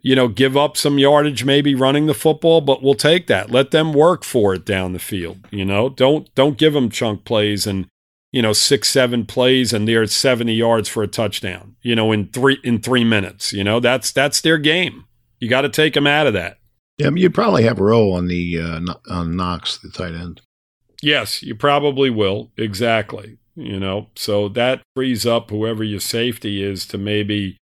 [0.00, 3.50] you know, give up some yardage maybe running the football, but we'll take that.
[3.50, 5.88] Let them work for it down the field, you know.
[5.88, 7.86] Don't don't give them chunk plays and
[8.30, 12.12] you know, 6 7 plays and they're at 70 yards for a touchdown, you know,
[12.12, 13.80] in 3 in 3 minutes, you know.
[13.80, 15.04] That's that's their game.
[15.40, 16.58] You got to take them out of that.
[16.98, 20.40] Yeah, you'd probably have a row on the uh, on Knox, the tight end.
[21.00, 22.50] Yes, you probably will.
[22.56, 23.38] Exactly.
[23.54, 27.56] You know, so that frees up whoever your safety is to maybe,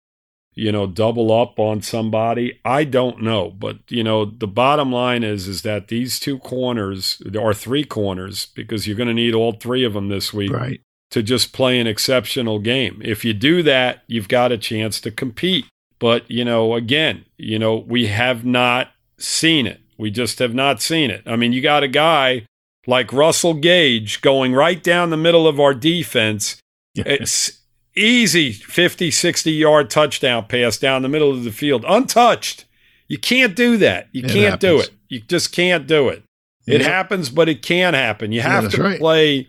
[0.55, 2.59] you know, double up on somebody.
[2.63, 7.21] I don't know, but you know, the bottom line is is that these two corners
[7.39, 10.81] or three corners because you're going to need all three of them this week Right.
[11.11, 13.01] to just play an exceptional game.
[13.03, 15.65] If you do that, you've got a chance to compete.
[15.99, 19.79] But, you know, again, you know, we have not seen it.
[19.97, 21.23] We just have not seen it.
[21.25, 22.45] I mean, you got a guy
[22.85, 26.57] like Russell Gage going right down the middle of our defense.
[26.95, 27.59] It's
[27.95, 32.65] easy 50, 60 yard touchdown pass down the middle of the field, untouched.
[33.07, 34.07] You can't do that.
[34.11, 34.89] You It can't do it.
[35.09, 36.23] You just can't do it.
[36.65, 36.87] It Yeah.
[36.87, 38.31] happens, but it can happen.
[38.31, 38.99] You have that's to right.
[38.99, 39.47] play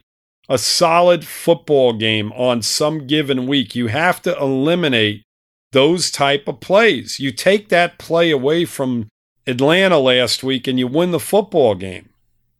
[0.48, 3.74] a solid football game on some given week.
[3.74, 5.22] You have to eliminate
[5.72, 7.18] those type of plays.
[7.18, 9.08] You take that play away from
[9.46, 12.10] Atlanta last week and you win the football game.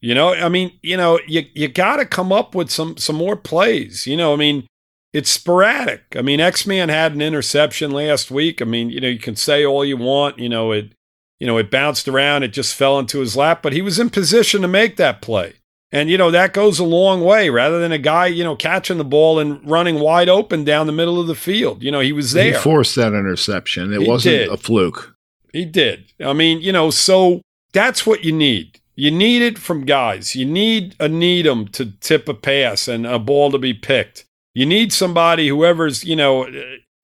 [0.00, 3.16] You know, I mean, you know, you you got to come up with some some
[3.16, 4.06] more plays.
[4.06, 4.66] You know, I mean,
[5.14, 6.02] it's sporadic.
[6.16, 8.60] I mean, X Man had an interception last week.
[8.60, 10.38] I mean, you know, you can say all you want.
[10.38, 10.92] You know, it
[11.40, 12.42] you know it bounced around.
[12.42, 15.54] It just fell into his lap, but he was in position to make that play.
[15.92, 17.48] And you know that goes a long way.
[17.48, 20.92] Rather than a guy, you know, catching the ball and running wide open down the
[20.92, 21.84] middle of the field.
[21.84, 22.52] You know, he was there.
[22.54, 23.92] He forced that interception.
[23.92, 24.48] It He wasn't did.
[24.48, 25.14] a fluke.
[25.52, 26.12] He did.
[26.20, 27.40] I mean, you know, so
[27.72, 28.80] that's what you need.
[28.96, 30.34] You need it from guys.
[30.34, 34.24] You need a Needham to tip a pass and a ball to be picked.
[34.54, 36.48] You need somebody, whoever's, you know,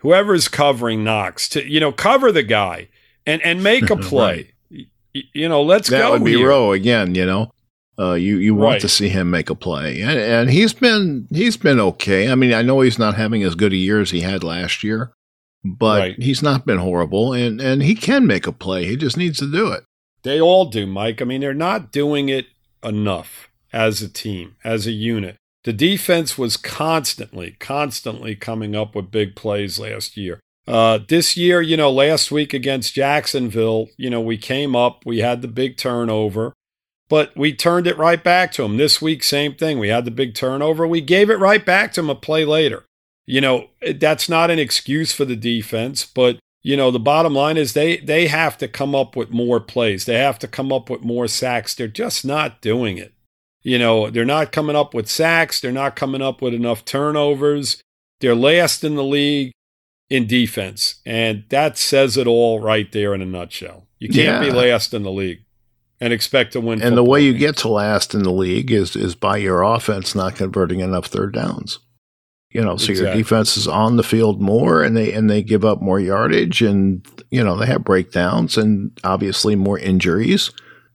[0.00, 2.88] whoever's covering Knox to, you know, cover the guy
[3.26, 4.52] and and make a play.
[4.70, 4.86] Y-
[5.34, 6.12] You know, let's that go.
[6.12, 6.48] would be here.
[6.48, 7.14] Rowe again.
[7.16, 7.52] You know,
[7.98, 8.80] uh, you you want Right.
[8.82, 12.30] to see him make a play, and, and he's been he's been okay.
[12.30, 14.84] I mean, I know he's not having as good a year as he had last
[14.84, 15.12] year,
[15.64, 16.22] but Right.
[16.22, 18.84] he's not been horrible, and and he can make a play.
[18.84, 19.82] He just needs to do it.
[20.22, 21.20] They all do, Mike.
[21.20, 22.46] I mean, they're not doing it
[22.84, 25.36] enough as a team, as a unit.
[25.64, 30.40] The defense was constantly, constantly coming up with big plays last year.
[30.66, 35.18] Uh, this year, you know, last week against Jacksonville, you know, we came up, we
[35.18, 36.54] had the big turnover,
[37.08, 38.76] but we turned it right back to them.
[38.76, 39.78] This week, same thing.
[39.78, 40.86] We had the big turnover.
[40.86, 42.84] We gave it right back to them a play later.
[43.26, 47.56] You know, that's not an excuse for the defense, but you know, the bottom line
[47.56, 50.04] is they they have to come up with more plays.
[50.04, 51.74] They have to come up with more sacks.
[51.74, 53.14] They're just not doing it.
[53.62, 55.60] You know, they're not coming up with sacks.
[55.60, 57.82] They're not coming up with enough turnovers.
[58.20, 59.52] They're last in the league
[60.08, 60.96] in defense.
[61.06, 63.86] And that says it all right there in a nutshell.
[63.98, 65.44] You can't be last in the league
[66.00, 66.82] and expect to win.
[66.82, 69.62] And the way football you get to last in the league is is by your
[69.62, 71.78] offense not converting enough third downs.
[72.50, 75.64] You know, so your defense is on the field more, and they and they give
[75.64, 80.50] up more yardage, and you know they have breakdowns, and obviously more injuries,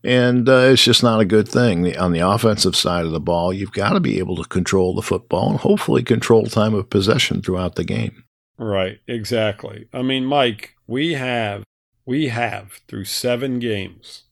[0.06, 1.82] and uh, it's just not a good thing.
[1.82, 4.94] The- On the offensive side of the ball, you've got to be able to control
[4.94, 8.24] the football and hopefully control time of possession throughout the game.
[8.58, 9.88] Right, exactly.
[9.92, 11.64] I mean, Mike, we have
[12.06, 14.22] we have through seven games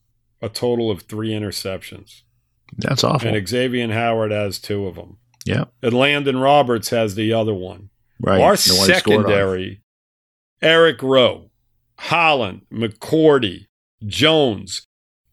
[0.41, 2.21] a total of three interceptions,
[2.77, 3.27] That's awful.
[3.35, 5.17] and Xavier Howard has two of them.
[5.45, 7.89] yeah, And Landon Roberts has the other one.
[8.21, 8.41] right.
[8.41, 9.23] Our The one he scored on.
[9.25, 9.81] secondary,
[10.61, 11.51] Eric Rowe,
[11.99, 13.65] Holland, McCourty,
[14.05, 14.85] Jones.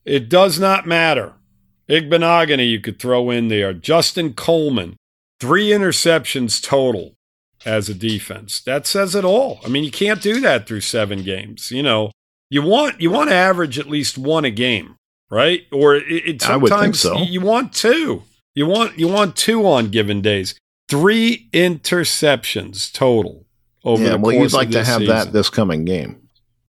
[0.05, 1.34] It does not matter.
[1.88, 3.72] Igbinoghene you could throw in there.
[3.72, 4.96] Justin Coleman,
[5.40, 7.14] three interceptions total
[7.64, 8.61] as a defense.
[8.61, 9.61] That says it all.
[9.64, 11.70] I mean, you can't do that through seven games.
[11.70, 12.11] You know,
[12.50, 14.96] you want you want to average at least one a game,
[15.30, 15.62] right?
[15.72, 17.18] Or it, it sometimes so.
[17.18, 18.22] you want two.
[18.55, 20.55] You want you want two on given days.
[20.88, 23.46] Three interceptions total
[23.84, 25.14] over yeah, the well, course you'd like to have season.
[25.14, 26.21] that this coming game.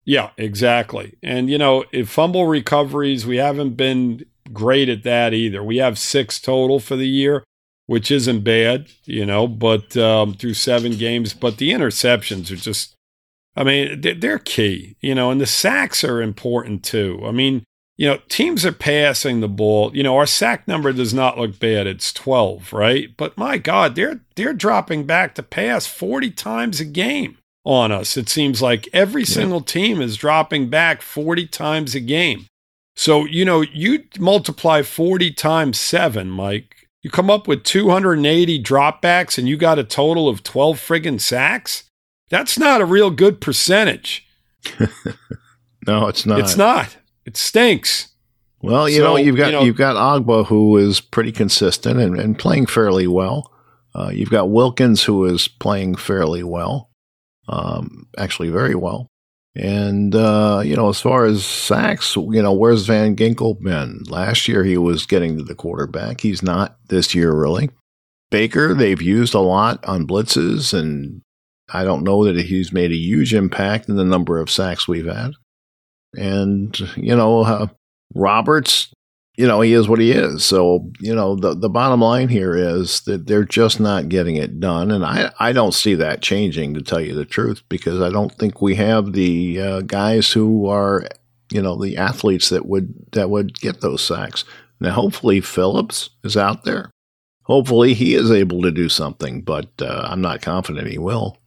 [0.09, 1.13] Yeah, exactly.
[1.21, 5.63] And you know, if fumble recoveries, we haven't been great at that either.
[5.63, 7.43] We have six total for the year,
[7.85, 11.35] which isn't bad, you know, but um, through seven games.
[11.35, 12.95] But the interceptions are just,
[13.55, 17.21] I mean, they're, key, you know, and the sacks are important too.
[17.23, 17.63] I mean,
[17.95, 19.95] you know, teams are passing the ball.
[19.95, 21.85] You know, our sack number does not look bad.
[21.85, 23.15] It's 12, right?
[23.15, 27.37] But my God, they're they're dropping back to pass 40 times a game
[27.69, 28.17] on us.
[28.17, 32.47] It seems like every single team is dropping back 40 times a game.
[32.95, 36.87] So, you know, you multiply 40 times 7, Mike.
[37.03, 41.83] You come up with 280 dropbacks and you got a total of 12 friggin' sacks?
[42.29, 44.27] That's not a real good percentage.
[45.87, 46.39] No, it's not.
[46.39, 46.97] It's not.
[47.25, 48.09] It stinks.
[48.61, 51.99] Well, you So, know, you've got you know- you've got Ogbah who is pretty consistent
[51.99, 53.51] and, and playing fairly well.
[53.95, 56.88] Uh, you've got Wilkins who is playing fairly well,
[57.49, 59.07] um, actually very well.
[59.55, 64.03] And uh, you know, as far as sacks, you know, where's Van Ginkel been?
[64.07, 66.21] Last year he was getting to the quarterback.
[66.21, 67.69] He's not this year really.
[68.29, 71.21] Baker, they've used a lot on blitzes and
[71.71, 75.05] I don't know that he's made a huge impact in the number of sacks we've
[75.05, 75.31] had.
[76.15, 77.67] And, you know, uh,
[78.15, 78.91] Roberts,
[79.39, 80.43] you know, he is what he is.
[80.43, 84.59] So, you know, the, the bottom line here is that they're just not getting it
[84.59, 84.91] done.
[84.91, 88.33] And I, I don't see that changing, to tell you the truth, because I don't
[88.33, 91.07] think we have the uh, guys who are,
[91.53, 94.43] you know, the athletes that would that would get those sacks.
[94.81, 96.91] Now, hopefully, Phillips is out there.
[97.43, 101.37] Hopefully, he is able to do something, but uh, I'm not confident he will.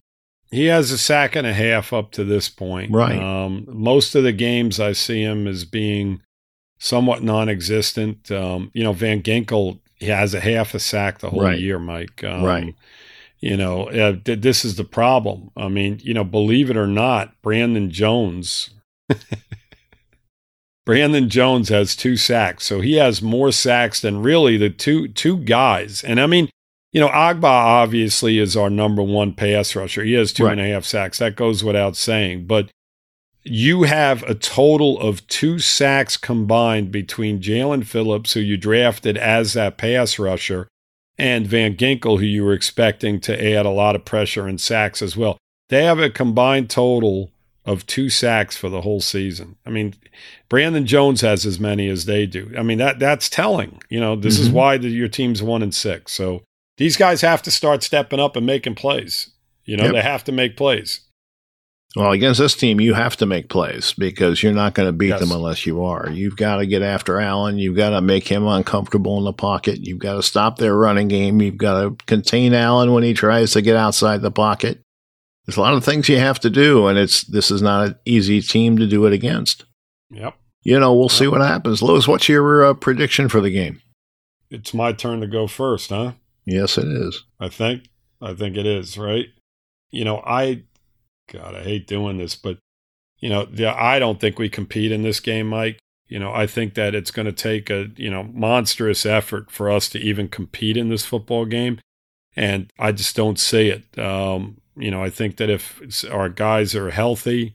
[0.49, 2.91] He has a sack and a half up to this point.
[2.91, 3.21] Right.
[3.21, 6.23] Um, most of the games I see him as being
[6.83, 8.29] somewhat non-existent.
[8.29, 11.57] Um, you know, Van Ginkel has a half a sack the whole right.
[11.59, 12.21] year, Mike.
[12.25, 12.75] Um, right.
[13.39, 15.49] You know, uh, th- this is the problem.
[15.55, 18.71] I mean, you know, believe it or not, Brandon Jones.
[20.85, 25.37] Brandon Jones has two sacks, so he has more sacks than really the two two
[25.37, 26.03] guys.
[26.03, 26.49] And I mean,
[26.91, 30.03] you know, Ogbah obviously is our number one pass rusher.
[30.03, 30.51] He has two Right.
[30.53, 31.19] and a half sacks.
[31.19, 32.45] That goes without saying.
[32.47, 32.69] But
[33.43, 39.53] you have a total of two sacks combined between Jaelan Phillips, who you drafted as
[39.53, 40.67] that pass rusher,
[41.17, 45.01] and Van Ginkel, who you were expecting to add a lot of pressure and sacks
[45.01, 45.37] as well.
[45.69, 47.31] They have a combined total
[47.65, 49.55] of two sacks for the whole season.
[49.65, 49.93] I mean,
[50.49, 52.51] Brandon Jones has as many as they do.
[52.57, 53.79] I mean, that that's telling.
[53.89, 54.53] You know, this is Mhm.
[54.53, 56.11] why the, your team's one and six.
[56.11, 56.43] So
[56.77, 59.29] these guys have to start stepping up and making plays.
[59.63, 59.93] You know, Yep.
[59.93, 61.01] they have to make plays.
[61.95, 65.09] Well, against this team, you have to make plays because you're not going to beat
[65.09, 65.19] Yes.
[65.19, 66.09] them unless you are.
[66.09, 67.59] You've got to get after Allen.
[67.59, 69.79] You've got to make him uncomfortable in the pocket.
[69.85, 71.39] You've got to stop their running game.
[71.39, 74.81] You've got to contain Allen when he tries to get outside the pocket.
[75.45, 77.95] There's a lot of things you have to do, and it's this is not an
[78.05, 79.65] easy team to do it against.
[80.09, 80.35] Yep.
[80.63, 81.83] You know, we'll see what happens.
[81.83, 83.81] Lewis, what's your uh, prediction for the game?
[84.49, 86.13] It's my turn to go first, huh?
[86.45, 87.23] Yes, it is.
[87.39, 87.83] I think.
[88.21, 89.25] I think it is, right?
[89.91, 90.63] You know, I
[91.31, 92.57] God, I hate doing this, but
[93.19, 95.79] you know, the, I don't think we compete in this game, Mike.
[96.09, 99.71] You know, I think that it's going to take a, you know, monstrous effort for
[99.71, 101.79] us to even compete in this football game.
[102.35, 103.97] And I just don't see it.
[103.97, 107.53] Um, you know, I think that if our guys are healthy,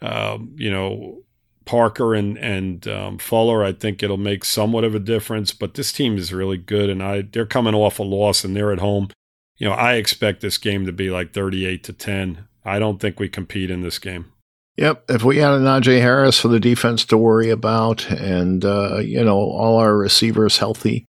[0.00, 1.22] um, you know,
[1.64, 5.52] Parker and and um, Fuller, I think it'll make somewhat of a difference.
[5.52, 8.72] But this team is really good, and I they're coming off a loss and they're
[8.72, 9.10] at home.
[9.58, 12.48] You know, I expect this game to be like thirty-eight to ten.
[12.64, 14.32] I don't think we compete in this game.
[14.76, 15.04] Yep.
[15.10, 19.22] If we had a Najee Harris for the defense to worry about, and uh, you
[19.22, 21.06] know all our receivers healthy,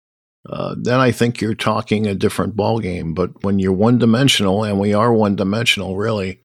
[0.48, 3.14] uh, then I think you're talking a different ball game.
[3.14, 6.42] But when you're one dimensional, and we are one dimensional, really,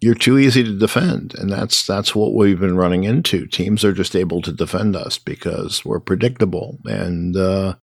[0.00, 3.46] you're too easy to defend, and that's that's what we've been running into.
[3.46, 7.76] Teams are just able to defend us because we're predictable, and uh,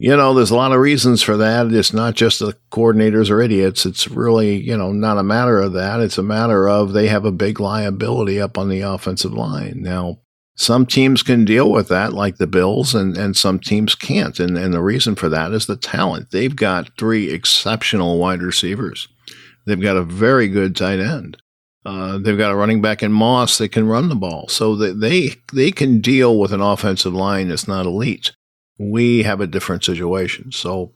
[0.00, 1.70] you know there's a lot of reasons for that.
[1.70, 3.84] It's not just the coordinators are idiots.
[3.84, 6.00] It's really you know not a matter of that.
[6.00, 10.20] It's a matter of they have a big liability up on the offensive line now.
[10.56, 14.38] Some teams can deal with that, like the Bills, and, and some teams can't.
[14.38, 16.32] And, and the reason for that is the talent.
[16.32, 19.08] They've got three exceptional wide receivers.
[19.64, 21.38] They've got a very good tight end.
[21.86, 25.00] Uh, they've got a running back in Moss that can run the ball, so that
[25.00, 28.32] they they can deal with an offensive line that's not elite.
[28.80, 30.92] We have a different situation, so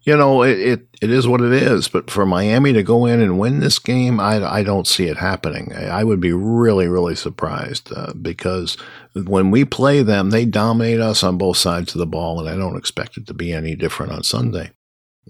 [0.00, 1.88] you know it, it, it is what it is.
[1.88, 5.18] But for Miami to go in and win this game, I, I don't see it
[5.18, 5.72] happening.
[5.74, 8.76] I, I would be really really surprised uh, because
[9.14, 12.56] when we play them, they dominate us on both sides of the ball, and I
[12.56, 14.70] don't expect it to be any different on Sunday.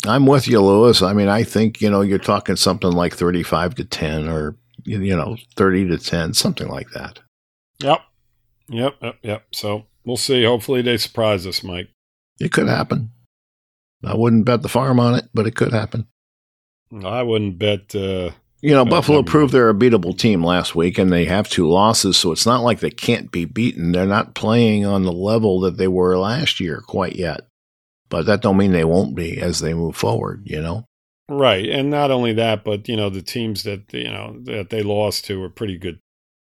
[0.07, 1.03] I'm with you, Lewis.
[1.03, 4.57] I mean, I think you know you're talking something like 35 to 10 or
[4.89, 7.21] you know, 30 to 10, something like that.
[7.81, 8.01] Yep.
[8.69, 8.95] Yep.
[9.03, 9.17] Yep.
[9.23, 9.47] Yep.
[9.53, 10.43] So we'll see.
[10.45, 11.91] Hopefully they surprise us, Mike.
[12.41, 13.11] It could happen.
[14.05, 16.09] I wouldn't bet the farm on it, but it could happen.
[17.05, 17.95] I wouldn't bet.
[17.95, 18.31] Uh,
[18.61, 21.69] You know, Uh, Buffalo proved they're a beatable team last week, and they have two
[21.69, 23.93] losses, so it's not like they can't be beaten.
[23.93, 27.43] They're not playing on the level that they were last year quite yet.
[28.09, 30.85] But that don't mean they won't be as they move forward, you know?
[31.29, 31.69] right.
[31.69, 35.27] And not only that, but, you know, the teams that, you know, that they lost
[35.27, 35.99] to are pretty good.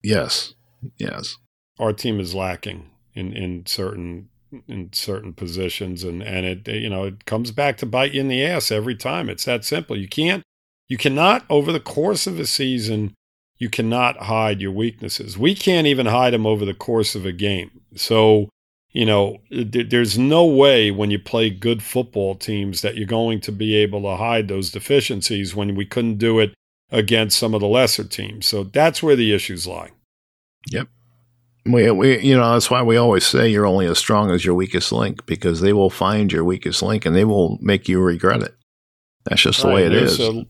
[0.02, 0.54] Yes.
[0.98, 1.36] Yes.
[1.78, 4.28] Our team is lacking in, in certain
[4.68, 8.28] in certain positions and and it you know it comes back to bite you in
[8.28, 9.28] the ass every time.
[9.28, 9.96] It's that simple.
[9.96, 10.42] You can't
[10.88, 13.14] you cannot over the course of a season
[13.58, 15.38] you cannot hide your weaknesses.
[15.38, 17.70] We can't even hide them over the course of a game.
[17.94, 18.50] So
[18.90, 23.40] you know th- there's no way when you play good football teams that you're going
[23.42, 26.52] to be able to hide those deficiencies when we couldn't do it
[26.90, 28.46] against some of the lesser teams.
[28.46, 29.92] So that's where the issues lie
[31.64, 34.54] We, we, you know, that's why we always say you're only as strong as your
[34.54, 38.42] weakest link because they will find your weakest link and they will make you regret
[38.42, 38.54] it.
[39.24, 40.28] That's just the way it there's is.
[40.28, 40.46] a-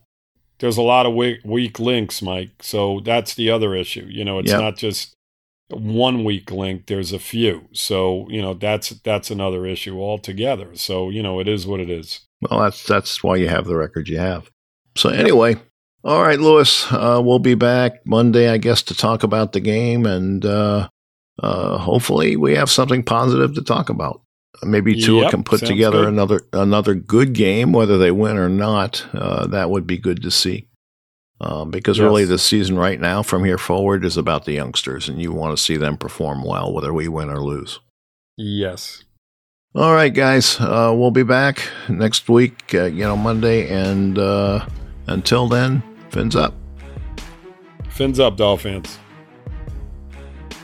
[0.59, 2.51] there's a lot of weak, weak links, Mike.
[2.61, 4.05] So that's the other issue.
[4.09, 4.59] You know, it's Yep.
[4.61, 5.13] not just
[5.69, 6.85] one weak link.
[6.87, 7.67] There's a few.
[7.73, 10.69] So you know, that's that's another issue altogether.
[10.75, 12.21] So you know, it is what it is.
[12.41, 14.49] Well, that's that's why you have the record you have.
[14.95, 15.57] So anyway,
[16.03, 20.05] all right, Lewis, uh, we'll be back Monday, I guess, to talk about the game,
[20.05, 20.87] and uh,
[21.41, 24.21] uh, hopefully we have something positive to talk about.
[24.63, 26.09] Maybe Tua Yep, can put together good.
[26.09, 29.05] another another good game, whether they win or not.
[29.13, 30.67] Uh, that would be good to see.
[31.41, 32.03] Um, because Yes.
[32.03, 35.57] really, the season right now, from here forward, is about the youngsters, and you want
[35.57, 37.79] to see them perform well, whether we win or lose.
[38.37, 39.03] Yes.
[39.75, 40.57] All right, guys.
[40.61, 43.67] Uh, we'll be back next week, uh, you know, Monday.
[43.67, 44.65] And uh,
[45.07, 45.81] until then,
[46.11, 46.53] fins up.
[47.89, 48.99] Fins up, Dolphins.